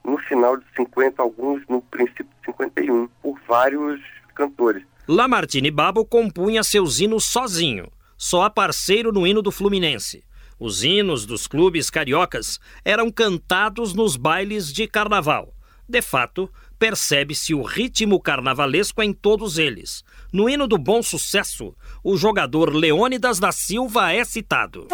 [0.04, 4.00] no final de 50, alguns no princípio de 51, por vários
[4.36, 4.84] cantores.
[5.08, 10.24] Lamartine Babo compunha seus hinos sozinho, só a parceiro no hino do Fluminense.
[10.60, 15.54] Os hinos dos clubes cariocas eram cantados nos bailes de carnaval.
[15.88, 20.04] De fato, percebe-se o ritmo carnavalesco em todos eles.
[20.32, 24.88] No hino do Bom Sucesso, o jogador Leônidas da Silva é citado.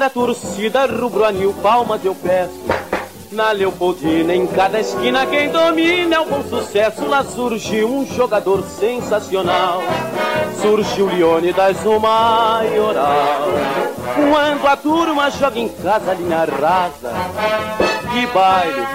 [0.00, 2.58] Para a torcida rubro-anil, palmas eu peço.
[3.30, 7.04] Na Leopoldina, em cada esquina, quem domina é o bom sucesso.
[7.04, 9.82] Lá surgiu um jogador sensacional.
[10.58, 13.42] Surgiu Leônidas no maioral.
[14.14, 17.12] Quando a turma joga em casa, linha rasa.
[18.10, 18.86] Que baile,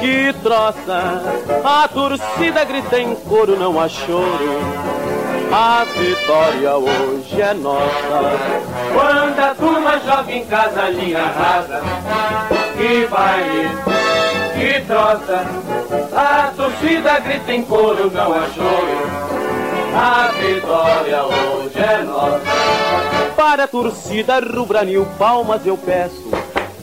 [0.00, 1.22] que troça.
[1.64, 4.60] A torcida grita em coro, não há choro.
[5.52, 8.75] A vitória hoje é nossa.
[8.96, 11.82] Quando a turma joga em casa, linha rasa.
[12.78, 13.68] Que baile,
[14.54, 15.44] que troça.
[16.16, 19.36] A torcida grita em coro, não há choro.
[19.94, 22.40] A vitória hoje é nossa.
[23.36, 26.30] Para a torcida rubra-nil, palmas eu peço.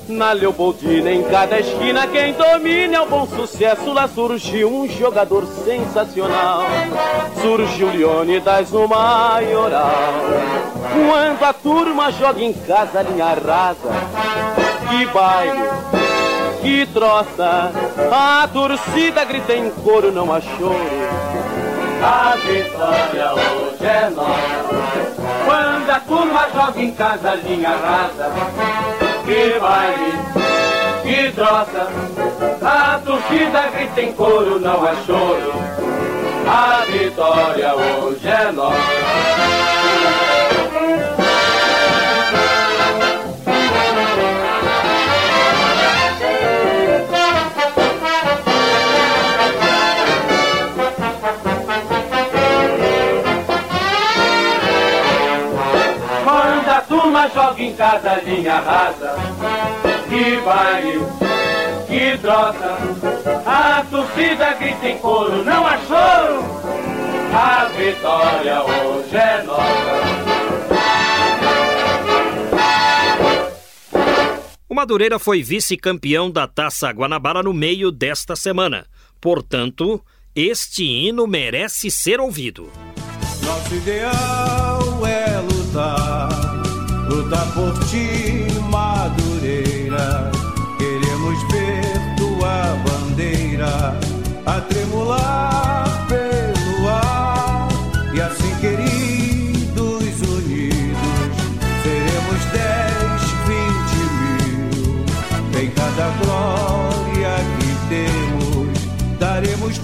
[0.08, 3.94] Na Leopoldina, em cada esquina, quem domina é o bom sucesso.
[3.94, 6.64] Lá surgiu um jogador sensacional.
[7.42, 10.14] Surgiu Leônidas no maioral.
[10.94, 13.78] Quando a turma joga em casa, linha rasa.
[14.90, 15.70] Que baile,
[16.62, 17.72] que troça.
[18.12, 20.76] A torcida grita em coro, não há choro.
[22.04, 25.14] A vitória hoje é nossa.
[25.46, 30.14] Quando a turma joga em casa, linha rasa que baile,
[31.04, 31.88] que troça.
[32.62, 35.54] A torcida grita em coro, não é choro.
[36.48, 39.73] A vitória hoje é nossa.
[57.34, 59.16] Joga em casa, linha rasa.
[60.08, 61.00] Que baile,
[61.88, 62.78] que troça.
[63.46, 66.44] A torcida grita em coro, não há choro.
[67.34, 70.34] A vitória hoje é nossa.
[74.70, 78.86] O Madureira foi vice-campeão da Taça Guanabara no meio desta semana.
[79.22, 80.04] Portanto,
[80.36, 82.72] este hino merece ser ouvido.
[83.44, 84.83] Nosso ideal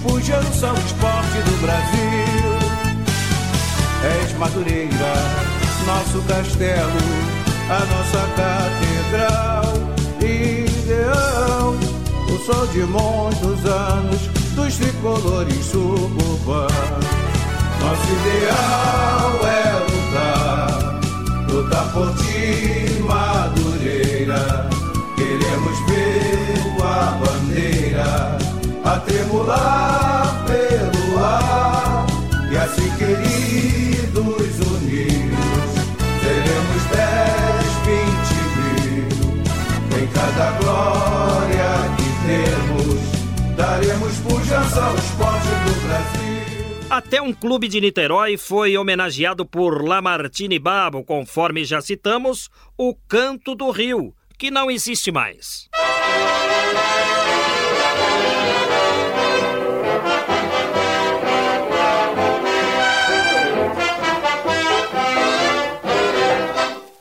[0.02, 2.50] pujança ao esporte do Brasil.
[4.22, 5.14] És Madureira,
[5.86, 7.00] nosso castelo,
[7.68, 9.74] a nossa catedral,
[10.20, 11.74] ideal,
[12.28, 14.20] o sol de muitos anos
[14.54, 16.70] dos tricolores suburbanos.
[17.80, 21.00] Nosso ideal é lutar,
[21.48, 24.68] lutar por ti, Madureira.
[25.16, 26.40] Queremos ver
[26.76, 28.49] tua bandeira
[28.90, 32.06] a tremular pelo ar.
[32.50, 35.70] E assim, queridos unidos,
[36.20, 39.06] seremos dez, vinte mil.
[39.96, 43.00] Em cada glória que temos,
[43.56, 46.90] daremos pujança ao esporte do Brasil.
[46.90, 53.54] Até um clube de Niterói foi homenageado por Lamartine Babo, conforme já citamos, o Canto
[53.54, 55.68] do Rio, que não existe mais.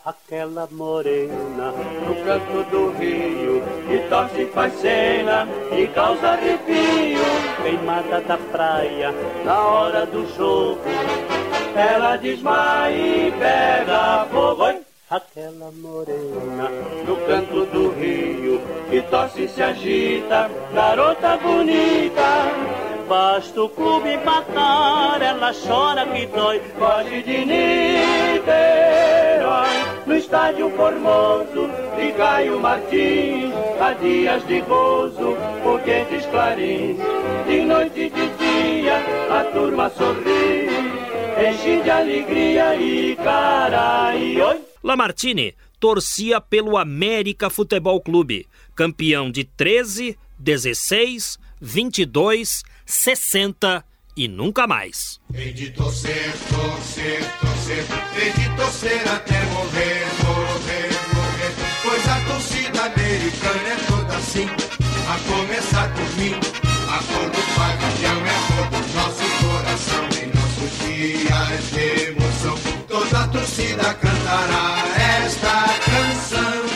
[0.10, 1.72] Aquela morena
[2.08, 7.22] no canto do rio Que torce faz cena e causa arrepio
[7.62, 9.14] Queimada da praia
[9.46, 10.82] na hora do jogo
[11.76, 14.82] Ela desmaia e pega fogo!
[15.12, 16.72] Aquela morena
[17.06, 25.20] no canto do rio Que torce e se agita Garota bonita Basta o clube matar
[25.20, 26.62] ela chora que dói.
[26.78, 28.50] Foge de Niterói,
[30.10, 36.98] no estádio formoso de Caio Martins, há dias de gozo, foguetes clarins,
[37.48, 38.98] de noite e de dia
[39.30, 40.68] a turma sorri,
[41.48, 44.60] enche de alegria e cara e oi.
[44.84, 53.86] Lamartine torcia pelo América Futebol Clube, campeão de 13, 16, 22, 60
[54.20, 55.18] e nunca mais.
[55.34, 57.86] Hei de torcer, torcer, torcer,
[58.18, 64.46] hei de torcer até morrer, morrer, morrer, pois a torcida americana é toda assim,
[65.08, 70.28] a começar por mim, a cor do pavilhão é a cor do nosso coração, em
[70.36, 72.58] nossos dias de emoção,
[72.90, 74.84] toda a torcida cantará
[75.24, 76.69] esta canção.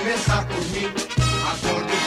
[0.00, 0.86] A começar por mim.
[0.86, 1.99] A cor do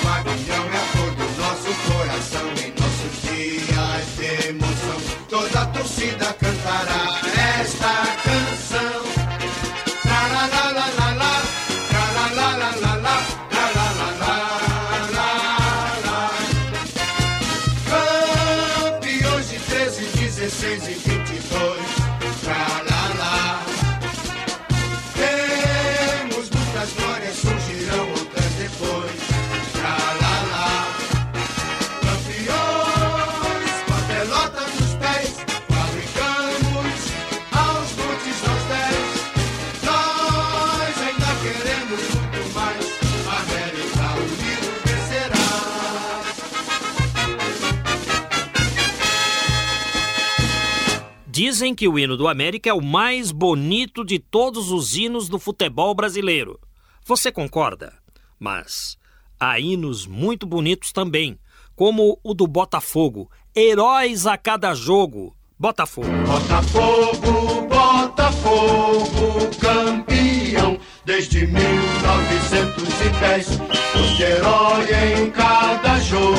[51.63, 55.39] Dizem que o hino do América é o mais bonito de todos os hinos do
[55.39, 56.59] futebol brasileiro.
[57.05, 57.93] Você concorda?
[58.37, 58.97] Mas
[59.39, 61.39] há hinos muito bonitos também,
[61.73, 65.33] como o do Botafogo, Heróis a cada jogo.
[65.57, 66.09] Botafogo.
[66.27, 73.47] Botafogo, Botafogo, campeão desde 1910.
[73.93, 74.83] Foste herói
[75.15, 76.35] em cada jogo,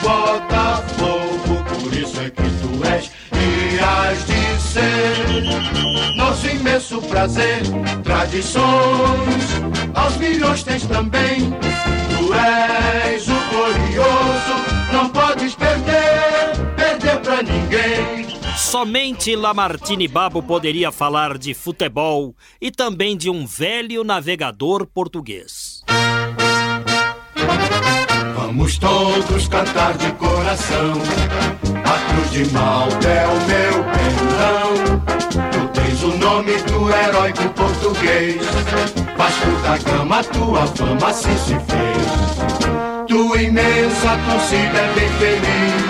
[0.00, 0.57] Botafogo,
[3.88, 6.16] has de ser.
[6.16, 7.62] Nosso imenso prazer,
[8.02, 9.44] tradições,
[9.94, 11.50] aos milhões tens também.
[12.10, 14.54] Tu és o glorioso,
[14.92, 18.28] não podes perder, perder pra ninguém.
[18.56, 25.77] Somente Lamartine Babo poderia falar de futebol e também de um velho navegador português.
[28.58, 30.94] Vamos todos cantar de coração.
[31.84, 34.74] A cruz de Malta é o meu perdão.
[35.52, 38.42] Tu tens o nome do heróico português.
[39.16, 43.06] Vasco da Gama, tua fama assim se fez.
[43.06, 45.84] Tua imensa torcida é bem feliz.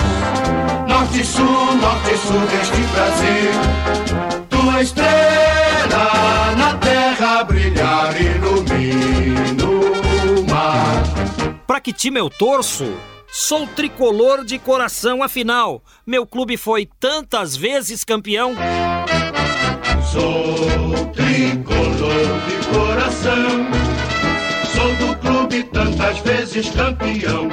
[0.87, 3.51] Norte sul, norte sul deste Brasil.
[4.51, 9.58] Tua estrela na terra brilhar ilumina.
[11.69, 12.87] Pra que time eu torço?
[13.31, 18.55] Sou tricolor de coração, afinal, meu clube foi tantas vezes campeão.
[20.11, 23.67] Sou tricolor de coração,
[24.73, 27.51] sou do clube tantas vezes campeão.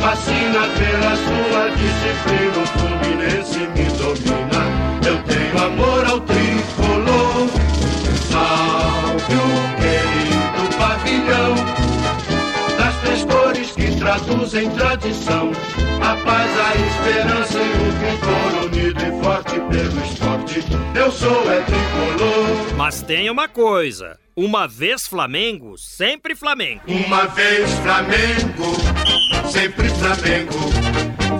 [0.00, 4.62] Fascina pela sua disciplina, o Fluminense me domina.
[5.06, 6.47] Eu tenho amor ao tricolor,
[14.08, 15.52] traduzem tradição,
[16.00, 20.64] a paz, a esperança e o vigor unido e forte pelo esporte.
[20.94, 22.74] Eu sou é tricolor.
[22.74, 26.80] Mas tem uma coisa: uma vez Flamengo, sempre Flamengo.
[26.88, 30.58] Uma vez Flamengo, sempre Flamengo.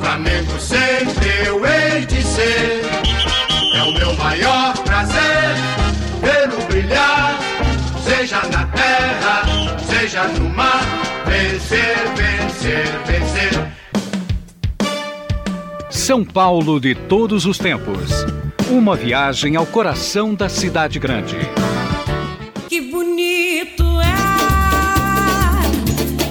[0.02, 2.82] Flamengo sempre eu hei de ser.
[3.76, 5.56] É o meu maior prazer
[6.20, 7.38] vê-lo brilhar,
[8.04, 9.42] seja na terra,
[9.88, 10.82] seja no mar,
[11.26, 13.72] vencer, vencer, vencer.
[15.90, 18.10] São Paulo de todos os tempos.
[18.70, 21.36] Uma viagem ao coração da cidade grande.
[22.68, 24.16] Que bonito é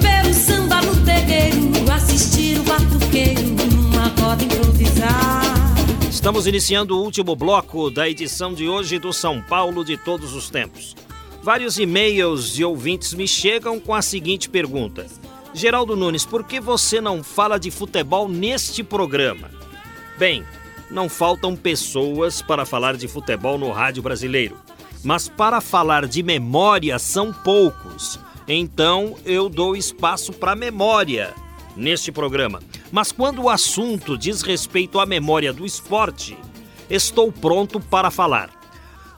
[0.01, 5.41] ver o samba no terreiro, assistir o batuqueiro numa roda improvisar.
[6.09, 10.49] Estamos iniciando o último bloco da edição de hoje do São Paulo de todos os
[10.49, 10.95] tempos.
[11.41, 15.05] Vários e-mails de ouvintes me chegam com a seguinte pergunta:
[15.57, 19.49] Geraldo Nunes, por que você não fala de futebol neste programa?
[20.15, 20.45] Bem,
[20.91, 24.55] não faltam pessoas para falar de futebol no rádio brasileiro,
[25.03, 28.19] mas para falar de memória são poucos.
[28.47, 31.33] Então eu dou espaço para memória
[31.75, 32.61] neste programa.
[32.91, 36.37] Mas quando o assunto diz respeito à memória do esporte,
[36.87, 38.51] estou pronto para falar.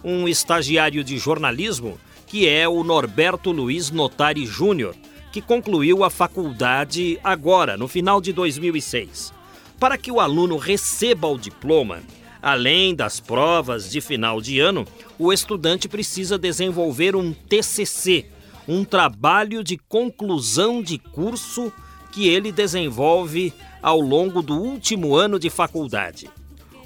[0.01, 4.95] Um estagiário de jornalismo, que é o Norberto Luiz Notari Júnior,
[5.31, 9.33] que concluiu a faculdade agora, no final de 2006.
[9.79, 12.01] Para que o aluno receba o diploma,
[12.41, 14.85] além das provas de final de ano,
[15.17, 18.25] o estudante precisa desenvolver um TCC,
[18.67, 21.71] um trabalho de conclusão de curso
[22.11, 26.29] que ele desenvolve ao longo do último ano de faculdade.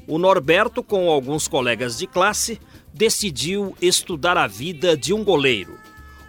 [0.08, 2.60] O Norberto, com alguns colegas de classe,
[2.94, 5.78] decidiu estudar a vida de um goleiro.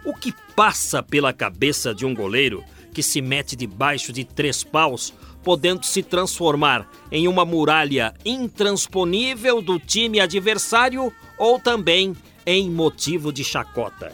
[0.05, 5.13] O que passa pela cabeça de um goleiro que se mete debaixo de três paus,
[5.43, 13.43] podendo se transformar em uma muralha intransponível do time adversário ou também em motivo de
[13.43, 14.13] chacota?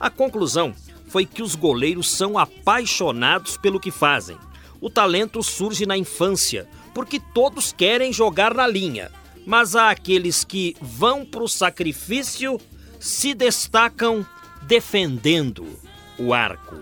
[0.00, 0.74] A conclusão
[1.06, 4.38] foi que os goleiros são apaixonados pelo que fazem.
[4.80, 9.12] O talento surge na infância, porque todos querem jogar na linha,
[9.46, 12.58] mas há aqueles que vão para o sacrifício,
[12.98, 14.26] se destacam
[14.66, 15.66] defendendo
[16.18, 16.76] o arco.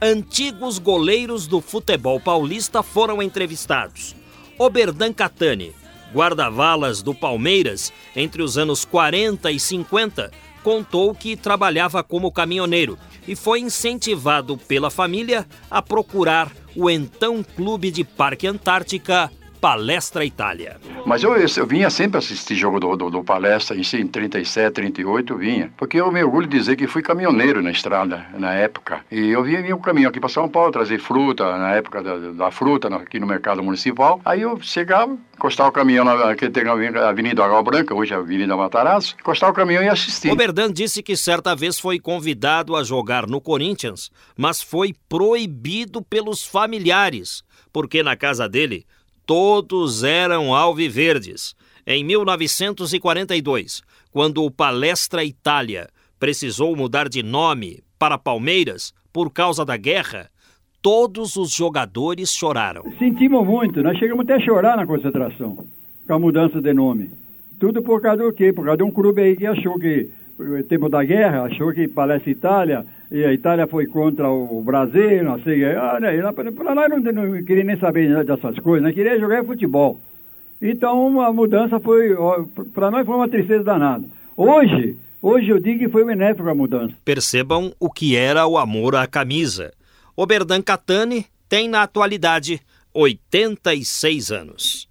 [0.00, 4.14] Antigos goleiros do futebol paulista foram entrevistados.
[4.58, 5.74] Oberdan Catani,
[6.12, 10.30] guarda-valas do Palmeiras entre os anos 40 e 50,
[10.62, 17.90] contou que trabalhava como caminhoneiro e foi incentivado pela família a procurar o então clube
[17.90, 20.76] de Parque Antártica Palestra Itália.
[21.04, 25.32] Mas eu, eu vinha sempre assistir jogo do, do, do Palestra, em, em 37, 38
[25.32, 25.72] eu vinha.
[25.76, 29.00] Porque eu me orgulho de dizer que fui caminhoneiro na estrada, na época.
[29.10, 32.16] E eu vinha, vinha um caminhão aqui para São Paulo, trazer fruta, na época da,
[32.32, 34.20] da fruta, aqui no mercado municipal.
[34.24, 38.16] Aí eu chegava, encostava o caminhão na que tem a Avenida Água Branca, hoje é
[38.16, 40.32] a Avenida Matarazzo, encostava o caminhão e assistia.
[40.32, 46.44] Oberdan disse que certa vez foi convidado a jogar no Corinthians, mas foi proibido pelos
[46.44, 47.42] familiares,
[47.72, 48.84] porque na casa dele
[49.26, 51.54] todos eram alviverdes.
[51.86, 59.76] Em 1942, quando o Palestra Itália precisou mudar de nome para Palmeiras por causa da
[59.76, 60.30] guerra,
[60.80, 62.82] todos os jogadores choraram.
[62.98, 65.58] Sentimos muito, nós chegamos até a chorar na concentração
[66.06, 67.10] com a mudança de nome.
[67.58, 68.52] Tudo por causa do quê?
[68.52, 70.08] Por causa de um clube aí que achou que,
[70.38, 75.24] no tempo da guerra, achou que Palestra Itália, e a Itália foi contra o Brasil,
[75.24, 79.44] não sei, né, para nós não, não queria nem saber dessas coisas, nós queria jogar
[79.44, 80.00] futebol.
[80.60, 82.14] Então a mudança foi,
[82.72, 84.04] para nós foi uma tristeza danada.
[84.36, 86.94] Hoje, hoje eu digo que foi benéfico a mudança.
[87.04, 89.72] Percebam o que era o amor à camisa.
[90.16, 92.60] Oberdan Catani tem na atualidade
[92.92, 94.88] 86 anos.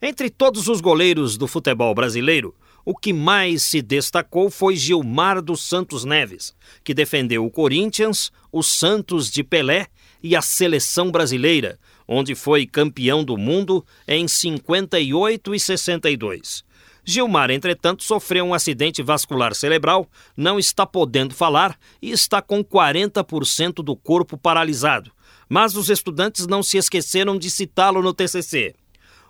[0.00, 2.54] Entre todos os goleiros do futebol brasileiro,
[2.86, 8.62] o que mais se destacou foi Gilmar dos Santos Neves, que defendeu o Corinthians, o
[8.62, 9.88] Santos de Pelé
[10.22, 16.64] e a seleção brasileira, onde foi campeão do mundo em 58 e 62.
[17.04, 23.82] Gilmar, entretanto, sofreu um acidente vascular cerebral, não está podendo falar e está com 40%
[23.82, 25.10] do corpo paralisado.
[25.48, 28.76] Mas os estudantes não se esqueceram de citá-lo no TCC.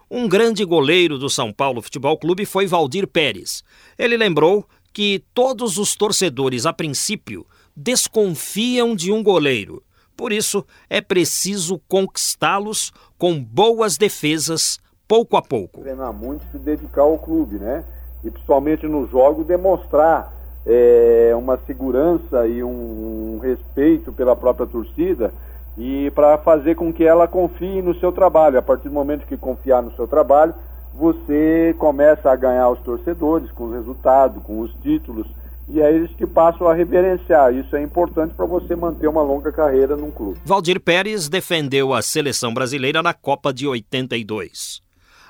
[0.09, 3.65] Um grande goleiro do São Paulo Futebol Clube foi Valdir Pérez.
[3.99, 7.45] Ele lembrou que todos os torcedores, a princípio,
[7.77, 9.83] desconfiam de um goleiro.
[10.17, 14.79] Por isso, é preciso conquistá-los com boas defesas,
[15.09, 15.81] pouco a pouco.
[15.81, 17.85] Treinar muito, se dedicar ao clube, né?
[18.23, 20.33] E principalmente no jogo, demonstrar
[20.65, 25.35] é, uma segurança e um, um respeito pela própria torcida
[25.77, 28.59] e para fazer com que ela confie no seu trabalho.
[28.59, 30.55] A partir do momento que confiar no seu trabalho,
[30.95, 35.27] você começa a ganhar os torcedores com os resultados, com os títulos,
[35.69, 37.53] e é eles que passam a reverenciar.
[37.53, 40.39] Isso é importante para você manter uma longa carreira num clube.
[40.45, 44.81] Valdir Pérez defendeu a seleção brasileira na Copa de 82.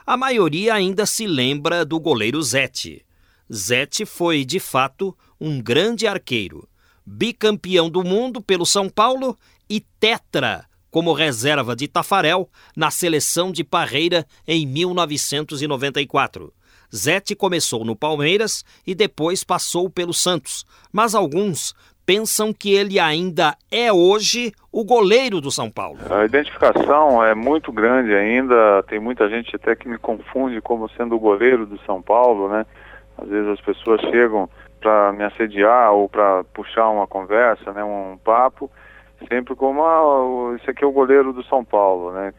[0.06, 3.04] A maioria ainda se lembra do goleiro Zete.
[3.52, 6.68] Zete foi, de fato, um grande arqueiro,
[7.04, 9.36] bicampeão do mundo pelo São Paulo
[9.68, 16.52] e tetra como reserva de Tafarel na seleção de Parreira em 1994.
[16.94, 21.74] Zete começou no Palmeiras e depois passou pelo Santos, mas alguns
[22.06, 25.98] pensam que ele ainda é hoje o goleiro do São Paulo.
[26.08, 31.16] A identificação é muito grande ainda, tem muita gente até que me confunde como sendo
[31.16, 32.64] o goleiro do São Paulo, né?
[33.18, 34.48] Às vezes as pessoas chegam
[34.80, 38.70] para me assediar ou para puxar uma conversa, né, um papo,
[39.28, 42.32] sempre como ah, esse aqui é o goleiro do São Paulo, né?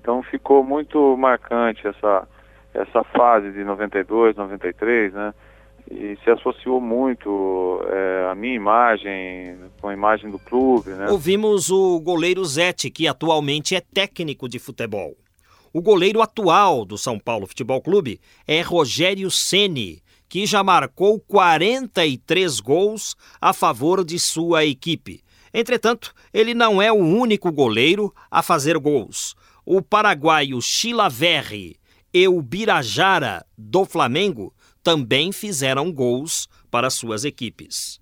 [0.00, 2.26] Então ficou muito marcante essa
[2.72, 5.34] essa fase de 92, 93, né?
[5.90, 11.08] E se associou muito é, a minha imagem com a imagem do clube, né?
[11.10, 15.16] Ouvimos o goleiro Zete, que atualmente é técnico de futebol.
[15.72, 22.60] O goleiro atual do São Paulo Futebol Clube é Rogério Ceni, que já marcou 43
[22.60, 25.22] gols a favor de sua equipe.
[25.52, 29.34] Entretanto, ele não é o único goleiro a fazer gols.
[29.64, 31.78] O paraguaio Chilaverri
[32.12, 38.00] e o Birajara, do Flamengo, também fizeram gols para suas equipes.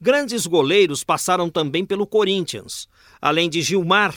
[0.00, 2.88] Grandes goleiros passaram também pelo Corinthians,
[3.20, 4.16] além de Gilmar,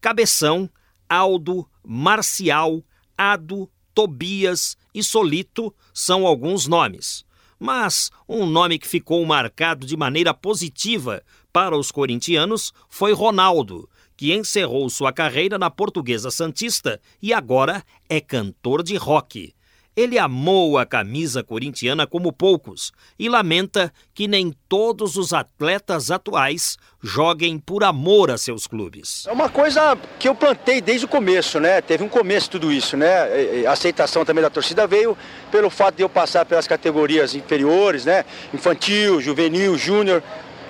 [0.00, 0.70] Cabeção,
[1.08, 2.82] Aldo, Marcial,
[3.16, 7.24] Ado, Tobias e Solito são alguns nomes.
[7.58, 11.22] Mas um nome que ficou marcado de maneira positiva
[11.56, 18.20] para os corintianos foi Ronaldo, que encerrou sua carreira na Portuguesa Santista e agora é
[18.20, 19.54] cantor de rock.
[19.96, 26.76] Ele amou a camisa corintiana como poucos e lamenta que nem todos os atletas atuais
[27.02, 29.24] joguem por amor a seus clubes.
[29.26, 31.80] É uma coisa que eu plantei desde o começo, né?
[31.80, 33.64] Teve um começo tudo isso, né?
[33.66, 35.16] A aceitação também da torcida veio
[35.50, 38.26] pelo fato de eu passar pelas categorias inferiores, né?
[38.52, 40.22] Infantil, juvenil, júnior.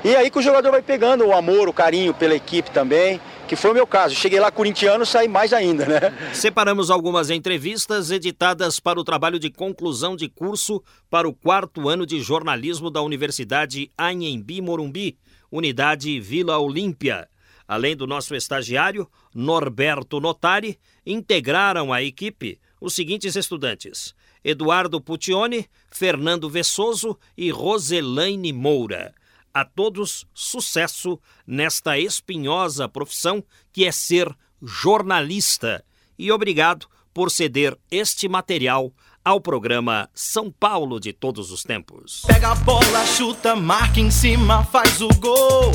[0.05, 3.57] E aí que o jogador vai pegando o amor, o carinho pela equipe também que
[3.57, 4.15] foi o meu caso.
[4.15, 6.01] Cheguei lá corintiano, saí mais ainda, né?
[6.35, 12.05] Separamos algumas entrevistas editadas para o trabalho de conclusão de curso para o quarto ano
[12.05, 15.17] de jornalismo da Universidade Anhembi Morumbi,
[15.51, 17.29] unidade Vila Olímpia.
[17.69, 26.51] Além do nosso estagiário, Norberto Notari, integraram a equipe os seguintes estudantes: Eduardo Puccione, Fernando
[26.51, 29.15] Vessoso e Roselaine Moura.
[29.57, 33.43] A todos, sucesso nesta espinhosa profissão
[33.73, 34.29] que é ser
[34.61, 35.83] jornalista.
[36.19, 38.93] E obrigado por ceder este material
[39.25, 42.21] ao programa São Paulo de Todos os Tempos.
[42.27, 45.73] Pega a bola, chuta, marca em cima, faz o gol.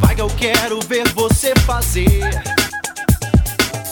[0.00, 2.28] Vai que eu quero ver você fazer.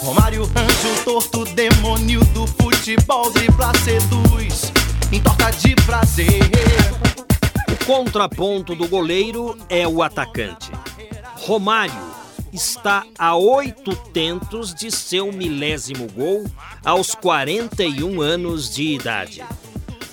[0.03, 4.73] Romário, anjo torto, demônio do futebol, dribla, seduz,
[5.13, 6.41] entorta de prazer.
[7.91, 10.71] Contraponto do goleiro é o atacante.
[11.39, 12.15] Romário
[12.53, 16.45] está a oito tentos de seu milésimo gol
[16.85, 19.43] aos 41 anos de idade.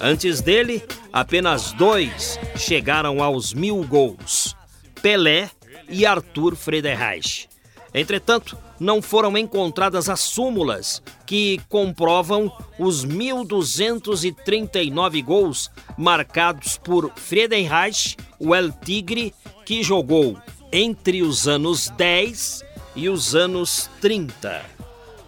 [0.01, 4.55] Antes dele, apenas dois chegaram aos mil gols:
[4.99, 5.47] Pelé
[5.88, 7.47] e Arthur Frederich.
[7.93, 18.55] Entretanto, não foram encontradas as súmulas que comprovam os 1.239 gols marcados por Friedenreich, o
[18.55, 19.34] El Tigre,
[19.65, 20.38] que jogou
[20.71, 22.63] entre os anos 10
[22.95, 24.65] e os anos 30.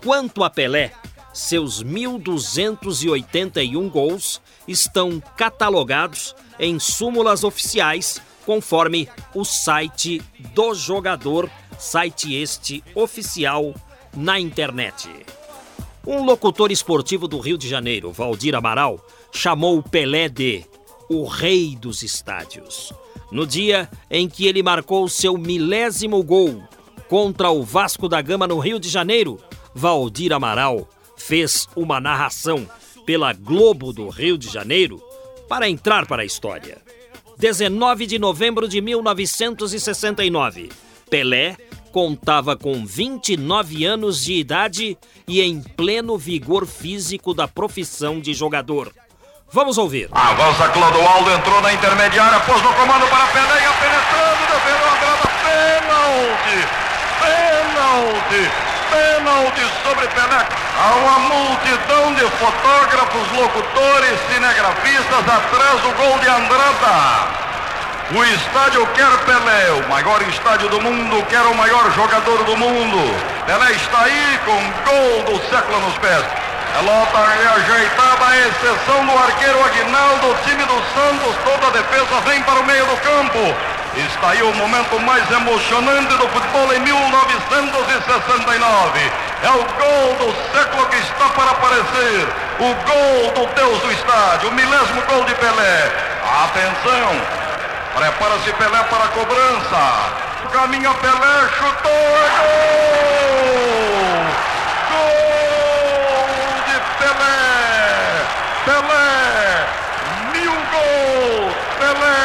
[0.04, 0.91] Quanto a Pelé,
[1.34, 10.22] seus 1.281 gols estão catalogados em súmulas oficiais, conforme o site
[10.54, 13.73] do jogador site este oficial
[14.15, 15.09] na internet.
[16.05, 20.65] Um locutor esportivo do Rio de Janeiro, Valdir Amaral, chamou Pelé de
[21.09, 22.93] o rei dos estádios.
[23.32, 26.63] No dia em que ele marcou seu milésimo gol
[27.07, 29.39] contra o Vasco da Gama no Rio de Janeiro,
[29.73, 32.67] Valdir Amaral fez uma narração
[33.05, 35.01] pela Globo do Rio de Janeiro
[35.47, 36.77] para entrar para a história.
[37.38, 40.69] 19 de novembro de 1969,
[41.09, 41.55] Pelé
[41.92, 48.92] contava com 29 anos de idade e em pleno vigor físico da profissão de jogador.
[49.52, 50.08] Vamos ouvir.
[50.12, 55.28] Avança Clodoaldo, entrou na intermediária, pôs no comando para Pelé, ia penetrando, defendeu a grada,
[55.44, 56.68] pênalti,
[57.20, 58.52] pênalti,
[58.92, 60.48] pênalti sobre Pelé.
[60.78, 67.49] Há uma multidão de fotógrafos, locutores, cinegrafistas atrás do gol de Andrada.
[68.12, 72.97] O estádio quer Pelé, o maior estádio do mundo, quer o maior jogador do mundo.
[73.45, 76.26] Pelé está aí com gol do século nos pés.
[76.74, 82.60] Pelota ajeitada, a exceção do arqueiro Aguinaldo, time do Santos, toda a defesa vem para
[82.60, 83.55] o meio do campo.
[83.95, 89.12] Está aí o momento mais emocionante do futebol em 1969.
[89.43, 92.28] É o gol do século que está para aparecer.
[92.57, 95.91] O gol do Deus do estádio, o milésimo gol de Pelé.
[96.43, 97.39] Atenção,
[97.96, 99.84] prepara-se Pelé para a cobrança.
[100.52, 103.60] Caminha Pelé, chutou, é gol!
[104.90, 106.30] Gol
[106.66, 107.42] de Pelé!
[108.66, 109.10] Pelé!
[110.34, 111.56] Mil gols!
[111.80, 112.22] Pelé!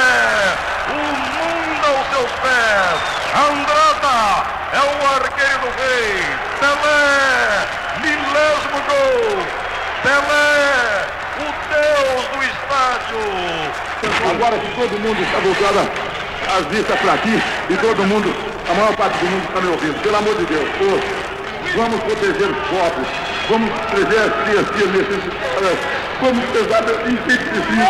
[0.88, 0.96] O
[1.34, 2.98] mundo aos seus pés!
[3.34, 4.18] Andrada
[4.72, 6.12] é o arqueiro do rei!
[6.60, 7.04] Pelé!
[8.00, 9.36] Milésimo gol!
[10.02, 10.52] Pelé!
[11.36, 13.83] O Deus do estádio!
[14.04, 15.88] Agora que todo mundo está voltando
[16.56, 18.34] as vistas para aqui e todo mundo,
[18.68, 20.90] a maior parte do mundo está me ouvindo, pelo amor de Deus, pô,
[21.76, 23.08] vamos proteger os pobres,
[23.48, 25.78] vamos proteger as crianças necessitadas,
[26.20, 27.86] vamos pesar inseticídio,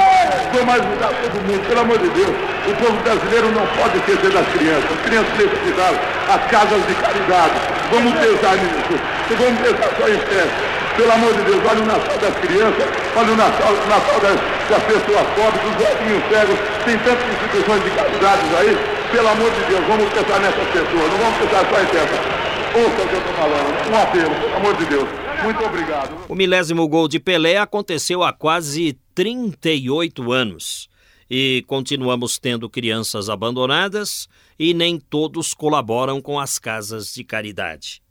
[0.55, 2.35] vamos ajudar todo mundo, pelo amor de Deus.
[2.65, 6.01] O povo brasileiro não pode esquecer das crianças, as crianças necessitadas,
[6.31, 7.55] as casas de caridade,
[7.91, 8.95] vamos pesar nisso,
[9.37, 10.84] vamos pesar só em festa.
[10.97, 12.87] Pelo amor de Deus, olha o Natal das crianças,
[13.17, 14.41] olha o Natal, o Natal das,
[14.71, 18.79] das pessoas pobres, dos velhinhos cegos, tem tantas instituições de caridade aí,
[19.11, 22.45] pelo amor de Deus, vamos pensar nessas pessoas, não vamos pensar só em festa.
[22.79, 25.09] Ouça o que eu estou falando, um apelo, pelo amor de Deus.
[25.43, 26.25] Muito obrigado.
[26.29, 30.89] O milésimo gol de Pelé aconteceu há quase 38 anos.
[31.29, 34.29] E continuamos tendo crianças abandonadas
[34.59, 38.03] e nem todos colaboram com as casas de caridade.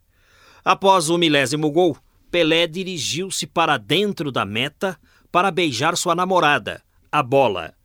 [0.64, 1.98] Após o milésimo gol,
[2.34, 5.00] Pelé dirigiu-se para dentro da meta
[5.32, 6.82] para beijar sua namorada,
[7.12, 7.76] a bola.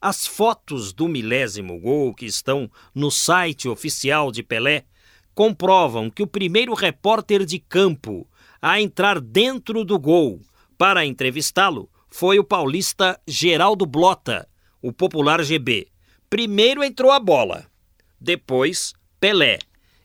[0.00, 4.86] As fotos do milésimo gol que estão no site oficial de Pelé
[5.34, 8.26] comprovam que o primeiro repórter de campo
[8.62, 10.40] a entrar dentro do gol
[10.78, 14.48] para entrevistá-lo foi o paulista Geraldo Blota,
[14.80, 15.86] o popular GB.
[16.30, 17.66] Primeiro entrou a bola,
[18.18, 19.58] depois Pelé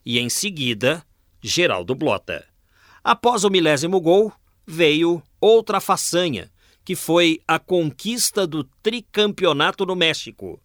[0.04, 1.02] e em seguida
[1.40, 2.53] Geraldo Blota.
[3.04, 4.32] Após o milésimo gol,
[4.66, 6.50] veio outra façanha,
[6.82, 10.58] que foi a conquista do tricampeonato no México.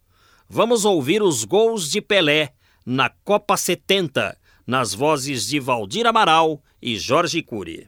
[0.48, 2.54] Vamos ouvir os gols de Pelé
[2.86, 4.34] na Copa 70,
[4.66, 7.86] nas vozes de Valdir Amaral e Jorge Cury.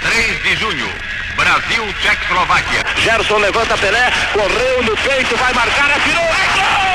[0.00, 0.86] 3 de junho,
[1.34, 2.84] Brasil, Tchecoslováquia.
[3.02, 6.87] Gerson levanta Pelé, correu no peito, vai marcar, atirou, é gol!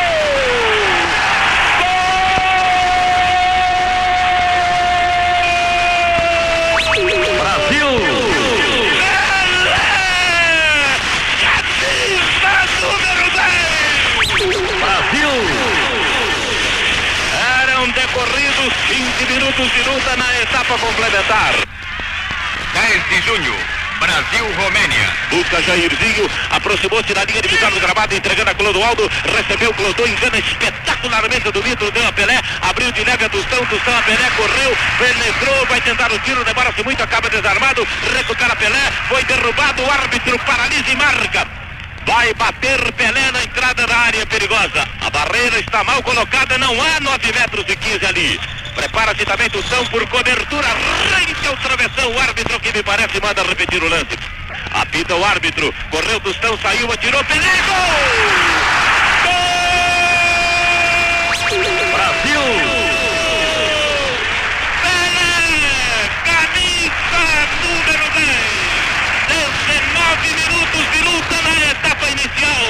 [18.63, 21.53] Decorridos 20 minutos de luta na etapa complementar.
[22.73, 23.55] 10 de junho,
[23.99, 25.09] Brasil, Romênia.
[25.29, 30.37] Busca Jairzinho, aproximou-se da linha de visão do gramado, entregando a Clodoaldo, recebeu Clodô, engana
[30.37, 34.77] espetacularmente do Vitor, deu a Pelé, abriu de leve a Tustão, Tustão a Pelé, correu,
[34.97, 40.39] penetrou, vai tentar o tiro, demora-se muito, acaba desarmado, recupera Pelé, foi derrubado, o árbitro
[40.39, 41.52] paralisa e marca.
[42.05, 44.87] Vai bater Pelé na entrada da área perigosa.
[45.01, 48.39] A barreira está mal colocada, não há 9 metros e 15 ali.
[48.75, 50.67] Prepara-se também Tustão por cobertura,
[51.15, 52.11] rente ao travessão.
[52.11, 54.17] O árbitro que me parece manda repetir o lance.
[54.73, 58.52] Apita o árbitro, correu Tustão, saiu, atirou, Pelé, gol!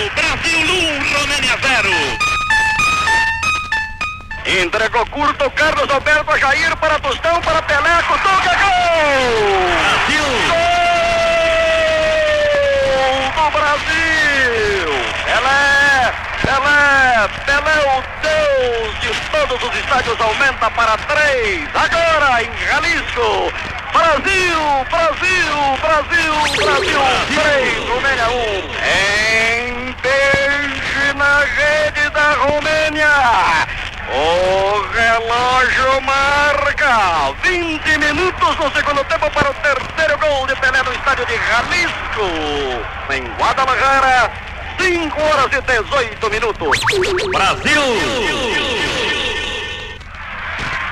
[0.03, 0.09] Inicial.
[0.15, 0.63] Brasil 1,
[1.19, 1.89] Romênia 0.
[4.61, 9.69] Entregou curto Carlos Alberto a Jair para Tostão, para Pelé, Cutuca, gol!
[9.79, 10.23] Brasil!
[12.97, 14.89] Gol do Brasil!
[15.25, 21.69] Pelé, Pelé, Pelé, o Deus de todos os estádios, aumenta para três.
[21.73, 23.53] Agora em Jalisco.
[23.93, 27.01] Brasil, Brasil, Brasil, Brasil,
[27.41, 28.63] três, Romênia um.
[28.83, 33.09] Em beijo na rede da Romênia.
[34.11, 40.93] O relógio marca 20 minutos no segundo tempo para o terceiro gol de Pelé no
[40.93, 42.27] estádio de Jalisco.
[43.09, 44.31] Em Guadalajara,
[44.79, 46.79] 5 horas e 18 minutos.
[47.31, 47.81] Brasil!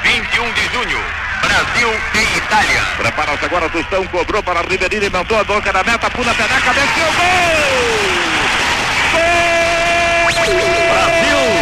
[0.04, 1.00] 21 de junho,
[1.42, 2.82] Brasil e Itália.
[2.98, 7.06] Prepara-se agora, Tostão cobrou para Ribeirinho, inventou a boca da meta, pula a peneca, desceu,
[7.14, 8.32] gol!
[8.36, 8.41] Gol!
[9.12, 11.61] Brasil!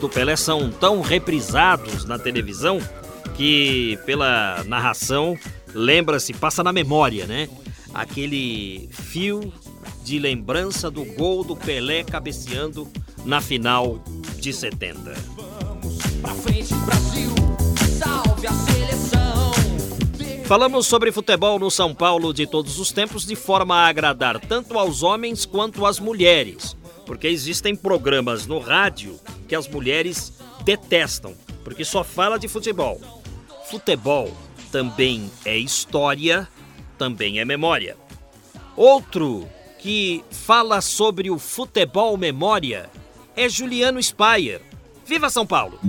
[0.00, 2.80] Do Pelé são tão reprisados na televisão
[3.36, 5.38] que, pela narração,
[5.74, 7.48] lembra-se, passa na memória, né?
[7.92, 9.52] Aquele fio
[10.02, 12.88] de lembrança do gol do Pelé cabeceando
[13.24, 14.02] na final
[14.38, 15.14] de 70.
[16.22, 17.30] Pra frente, Brasil,
[17.98, 19.52] salve a seleção.
[20.46, 24.78] Falamos sobre futebol no São Paulo de todos os tempos de forma a agradar tanto
[24.78, 26.76] aos homens quanto às mulheres,
[27.10, 30.32] porque existem programas no rádio que as mulheres
[30.64, 31.34] detestam,
[31.64, 33.00] porque só fala de futebol.
[33.68, 34.32] Futebol
[34.70, 36.46] também é história,
[36.96, 37.96] também é memória.
[38.76, 39.44] Outro
[39.80, 42.88] que fala sobre o futebol memória
[43.36, 44.60] é Juliano Spayer.
[45.04, 45.80] Viva São Paulo!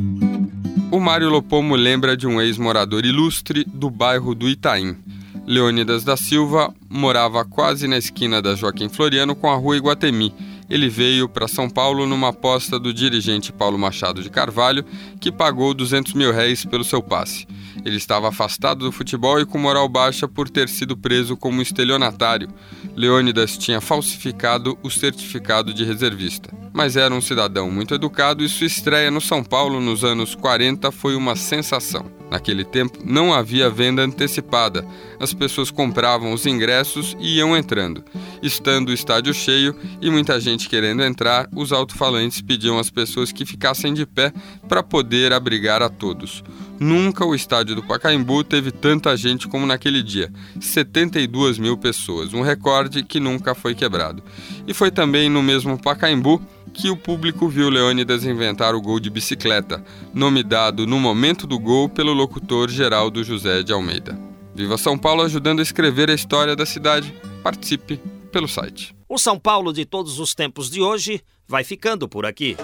[0.92, 4.98] O Mário Lopomo lembra de um ex-morador ilustre do bairro do Itaim.
[5.46, 10.34] Leônidas da Silva morava quase na esquina da Joaquim Floriano com a rua Iguatemi.
[10.72, 14.86] Ele veio para São Paulo numa aposta do dirigente Paulo Machado de Carvalho,
[15.20, 17.46] que pagou 200 mil réis pelo seu passe.
[17.86, 22.50] Ele estava afastado do futebol e com moral baixa por ter sido preso como estelionatário.
[22.96, 26.50] Leônidas tinha falsificado o certificado de reservista.
[26.74, 30.92] Mas era um cidadão muito educado e sua estreia no São Paulo nos anos 40
[30.92, 32.22] foi uma sensação.
[32.32, 34.88] Naquele tempo não havia venda antecipada,
[35.20, 38.06] as pessoas compravam os ingressos e iam entrando.
[38.42, 43.46] Estando o estádio cheio e muita gente querendo entrar, os alto-falantes pediam às pessoas que
[43.46, 44.32] ficassem de pé
[44.70, 46.42] para poder abrigar a todos.
[46.82, 52.42] Nunca o estádio do Pacaembu teve tanta gente como naquele dia 72 mil pessoas, um
[52.42, 54.24] recorde que nunca foi quebrado.
[54.68, 56.42] E foi também no mesmo Pacaembu
[56.74, 61.60] que o público viu Leônidas inventar o gol de bicicleta, nome dado no momento do
[61.60, 64.20] gol pelo locutor Geraldo José de Almeida.
[64.56, 67.14] Viva São Paulo ajudando a escrever a história da cidade.
[67.44, 68.02] Participe
[68.32, 68.96] pelo site.
[69.08, 72.58] O São Paulo de todos os tempos de hoje vai ficando por aqui.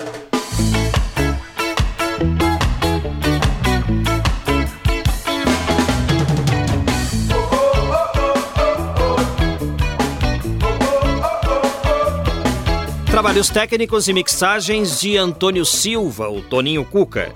[13.17, 17.33] Trabalhos técnicos e mixagens de Antônio Silva, o Toninho Cuca.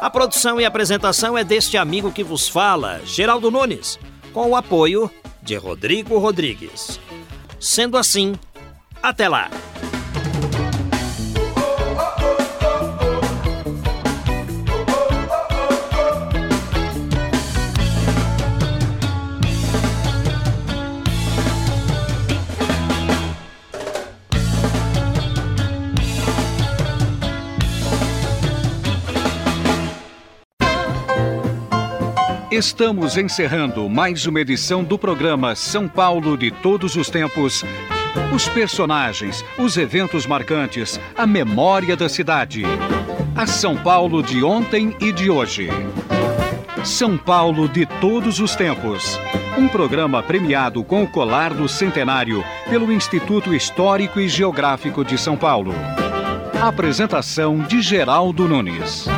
[0.00, 3.98] A produção e apresentação é deste amigo que vos fala, Geraldo Nunes,
[4.32, 5.10] com o apoio
[5.42, 7.00] de Rodrigo Rodrigues.
[7.58, 8.36] Sendo assim,
[9.02, 9.50] até lá!
[32.56, 37.64] Estamos encerrando mais uma edição do programa São Paulo de Todos os Tempos.
[38.32, 42.62] Os personagens, os eventos marcantes, a memória da cidade.
[43.34, 45.68] A São Paulo de ontem e de hoje.
[46.84, 49.18] São Paulo de Todos os Tempos.
[49.58, 55.36] Um programa premiado com o colar do centenário pelo Instituto Histórico e Geográfico de São
[55.36, 55.74] Paulo.
[56.62, 59.08] Apresentação de Geraldo Nunes.